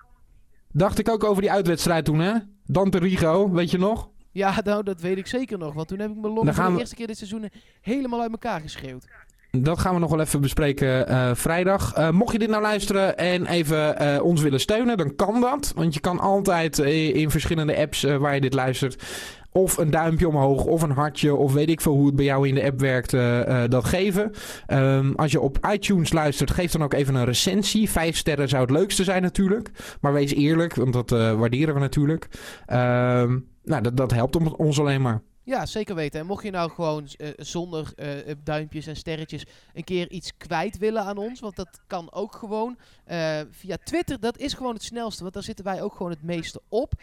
Dacht 0.73 0.99
ik 0.99 1.09
ook 1.09 1.23
over 1.23 1.41
die 1.41 1.51
uitwedstrijd 1.51 2.05
toen, 2.05 2.19
hè? 2.19 2.33
Dante 2.65 2.97
Rigo, 2.97 3.51
weet 3.51 3.71
je 3.71 3.77
nog? 3.77 4.09
Ja, 4.31 4.61
nou, 4.63 4.83
dat 4.83 5.01
weet 5.01 5.17
ik 5.17 5.27
zeker 5.27 5.57
nog. 5.57 5.73
Want 5.73 5.87
toen 5.87 5.99
heb 5.99 6.09
ik 6.09 6.15
mijn 6.21 6.33
longen 6.33 6.53
voor 6.53 6.71
de 6.71 6.79
eerste 6.79 6.95
keer 6.95 7.07
dit 7.07 7.17
seizoen 7.17 7.49
helemaal 7.81 8.21
uit 8.21 8.31
elkaar 8.31 8.61
geschreeuwd. 8.61 9.07
Dat 9.51 9.79
gaan 9.79 9.93
we 9.93 9.99
nog 9.99 10.09
wel 10.09 10.19
even 10.19 10.41
bespreken 10.41 11.11
uh, 11.11 11.29
vrijdag. 11.33 11.97
Uh, 11.97 12.09
mocht 12.09 12.31
je 12.31 12.39
dit 12.39 12.49
nou 12.49 12.61
luisteren 12.61 13.17
en 13.17 13.45
even 13.45 14.01
uh, 14.01 14.23
ons 14.23 14.41
willen 14.41 14.59
steunen, 14.59 14.97
dan 14.97 15.15
kan 15.15 15.41
dat. 15.41 15.71
Want 15.75 15.93
je 15.93 15.99
kan 15.99 16.19
altijd 16.19 16.77
in 16.77 17.31
verschillende 17.31 17.77
apps 17.77 18.03
waar 18.03 18.35
je 18.35 18.41
dit 18.41 18.53
luistert 18.53 19.03
of 19.51 19.77
een 19.77 19.91
duimpje 19.91 20.27
omhoog 20.27 20.65
of 20.65 20.81
een 20.81 20.91
hartje 20.91 21.35
of 21.35 21.53
weet 21.53 21.69
ik 21.69 21.81
veel 21.81 21.93
hoe 21.93 22.05
het 22.05 22.15
bij 22.15 22.25
jou 22.25 22.47
in 22.47 22.55
de 22.55 22.63
app 22.63 22.79
werkt, 22.79 23.13
uh, 23.13 23.63
dat 23.67 23.85
geven. 23.85 24.31
Um, 24.67 25.13
als 25.15 25.31
je 25.31 25.41
op 25.41 25.67
iTunes 25.71 26.11
luistert, 26.11 26.51
geef 26.51 26.71
dan 26.71 26.83
ook 26.83 26.93
even 26.93 27.15
een 27.15 27.25
recensie. 27.25 27.89
Vijf 27.89 28.17
sterren 28.17 28.49
zou 28.49 28.61
het 28.61 28.71
leukste 28.71 29.03
zijn 29.03 29.21
natuurlijk. 29.21 29.71
Maar 30.01 30.13
wees 30.13 30.33
eerlijk, 30.33 30.75
want 30.75 30.93
dat 30.93 31.11
uh, 31.11 31.33
waarderen 31.33 31.73
we 31.73 31.79
natuurlijk. 31.79 32.27
Um, 32.67 33.49
nou, 33.63 33.81
dat, 33.81 33.97
dat 33.97 34.11
helpt 34.11 34.55
ons 34.57 34.79
alleen 34.79 35.01
maar. 35.01 35.21
Ja, 35.43 35.65
zeker 35.65 35.95
weten. 35.95 36.19
En 36.19 36.25
mocht 36.25 36.43
je 36.43 36.51
nou 36.51 36.71
gewoon 36.71 37.07
uh, 37.17 37.29
zonder 37.37 37.93
uh, 37.95 38.35
duimpjes 38.43 38.87
en 38.87 38.95
sterretjes 38.95 39.45
een 39.73 39.83
keer 39.83 40.09
iets 40.09 40.37
kwijt 40.37 40.77
willen 40.77 41.03
aan 41.03 41.17
ons, 41.17 41.39
want 41.39 41.55
dat 41.55 41.81
kan 41.87 42.11
ook 42.11 42.35
gewoon 42.35 42.77
uh, 43.07 43.39
via 43.49 43.77
Twitter. 43.83 44.19
Dat 44.19 44.37
is 44.37 44.53
gewoon 44.53 44.73
het 44.73 44.83
snelste, 44.83 45.21
want 45.21 45.33
daar 45.33 45.43
zitten 45.43 45.65
wij 45.65 45.81
ook 45.81 45.95
gewoon 45.95 46.11
het 46.11 46.23
meeste 46.23 46.61
op. 46.69 46.93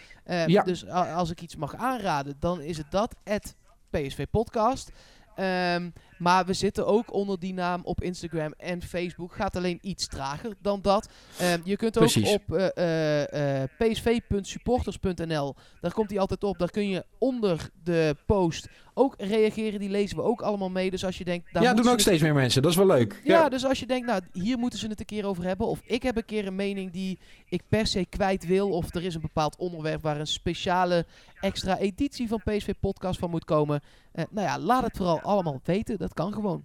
Ja. 0.47 0.63
Dus 0.63 0.89
als 0.89 1.31
ik 1.31 1.41
iets 1.41 1.57
mag 1.57 1.75
aanraden, 1.75 2.37
dan 2.39 2.61
is 2.61 2.77
het 2.77 2.91
dat, 2.91 3.15
PSV 3.91 4.27
Podcast. 4.31 4.91
Um, 5.39 5.93
maar 6.19 6.47
we 6.47 6.53
zitten 6.53 6.87
ook 6.87 7.13
onder 7.13 7.39
die 7.39 7.55
naam 7.55 7.81
op 7.85 8.03
Instagram 8.03 8.53
en 8.57 8.83
Facebook. 8.83 9.35
Gaat 9.35 9.57
alleen 9.57 9.79
iets 9.83 10.07
trager 10.07 10.55
dan 10.61 10.83
dat. 10.83 11.09
Um, 11.43 11.61
je 11.65 11.77
kunt 11.77 11.99
ook 11.99 12.17
op 12.25 12.43
uh, 12.49 12.67
uh, 12.75 13.21
uh, 13.21 13.63
psv.supporters.nl. 13.79 15.55
Daar 15.81 15.93
komt 15.93 16.11
hij 16.11 16.19
altijd 16.19 16.45
op. 16.45 16.59
Daar 16.59 16.71
kun 16.71 16.89
je 16.89 17.05
onder 17.19 17.71
de 17.83 18.17
post 18.27 18.69
ook 18.99 19.15
reageren. 19.19 19.81
Die 19.81 19.89
lezen 19.89 20.17
we 20.17 20.23
ook 20.23 20.41
allemaal 20.41 20.71
mee. 20.71 20.91
Dus 20.91 21.05
als 21.05 21.19
je 21.19 21.25
denkt... 21.25 21.53
Daar 21.53 21.63
ja, 21.63 21.75
doen 21.75 21.89
ook 21.89 22.01
steeds 22.01 22.23
meer 22.23 22.35
mensen. 22.35 22.63
Dat 22.63 22.71
is 22.71 22.77
wel 22.77 22.87
leuk. 22.87 23.21
Ja, 23.25 23.39
ja, 23.39 23.49
dus 23.49 23.65
als 23.65 23.81
je 23.81 23.87
denkt, 23.87 24.07
nou, 24.07 24.23
hier 24.33 24.59
moeten 24.59 24.79
ze 24.79 24.87
het 24.87 25.01
een 25.01 25.07
keer 25.07 25.27
over 25.27 25.45
hebben. 25.45 25.67
Of 25.67 25.81
ik 25.85 26.03
heb 26.03 26.17
een 26.17 26.25
keer 26.25 26.47
een 26.47 26.55
mening 26.55 26.93
die 26.93 27.19
ik 27.49 27.63
per 27.69 27.87
se 27.87 28.07
kwijt 28.09 28.47
wil. 28.47 28.71
Of 28.71 28.95
er 28.95 29.05
is 29.05 29.15
een 29.15 29.21
bepaald 29.21 29.57
onderwerp 29.57 30.03
waar 30.03 30.21
een 30.21 30.27
speciale 30.27 31.07
extra 31.41 31.79
editie 31.79 32.29
van 32.29 32.43
PSV 32.45 32.73
Podcast 32.81 33.19
van 33.19 33.31
moet 33.31 33.45
komen. 33.45 33.81
Uh, 34.15 34.25
nou 34.31 34.47
ja, 34.47 34.59
laat 34.59 34.85
het 34.85 34.97
vooral 34.97 35.21
allemaal 35.21 35.61
weten. 35.65 35.99
Dat 35.99 36.15
kan 36.15 36.33
gewoon. 36.33 36.65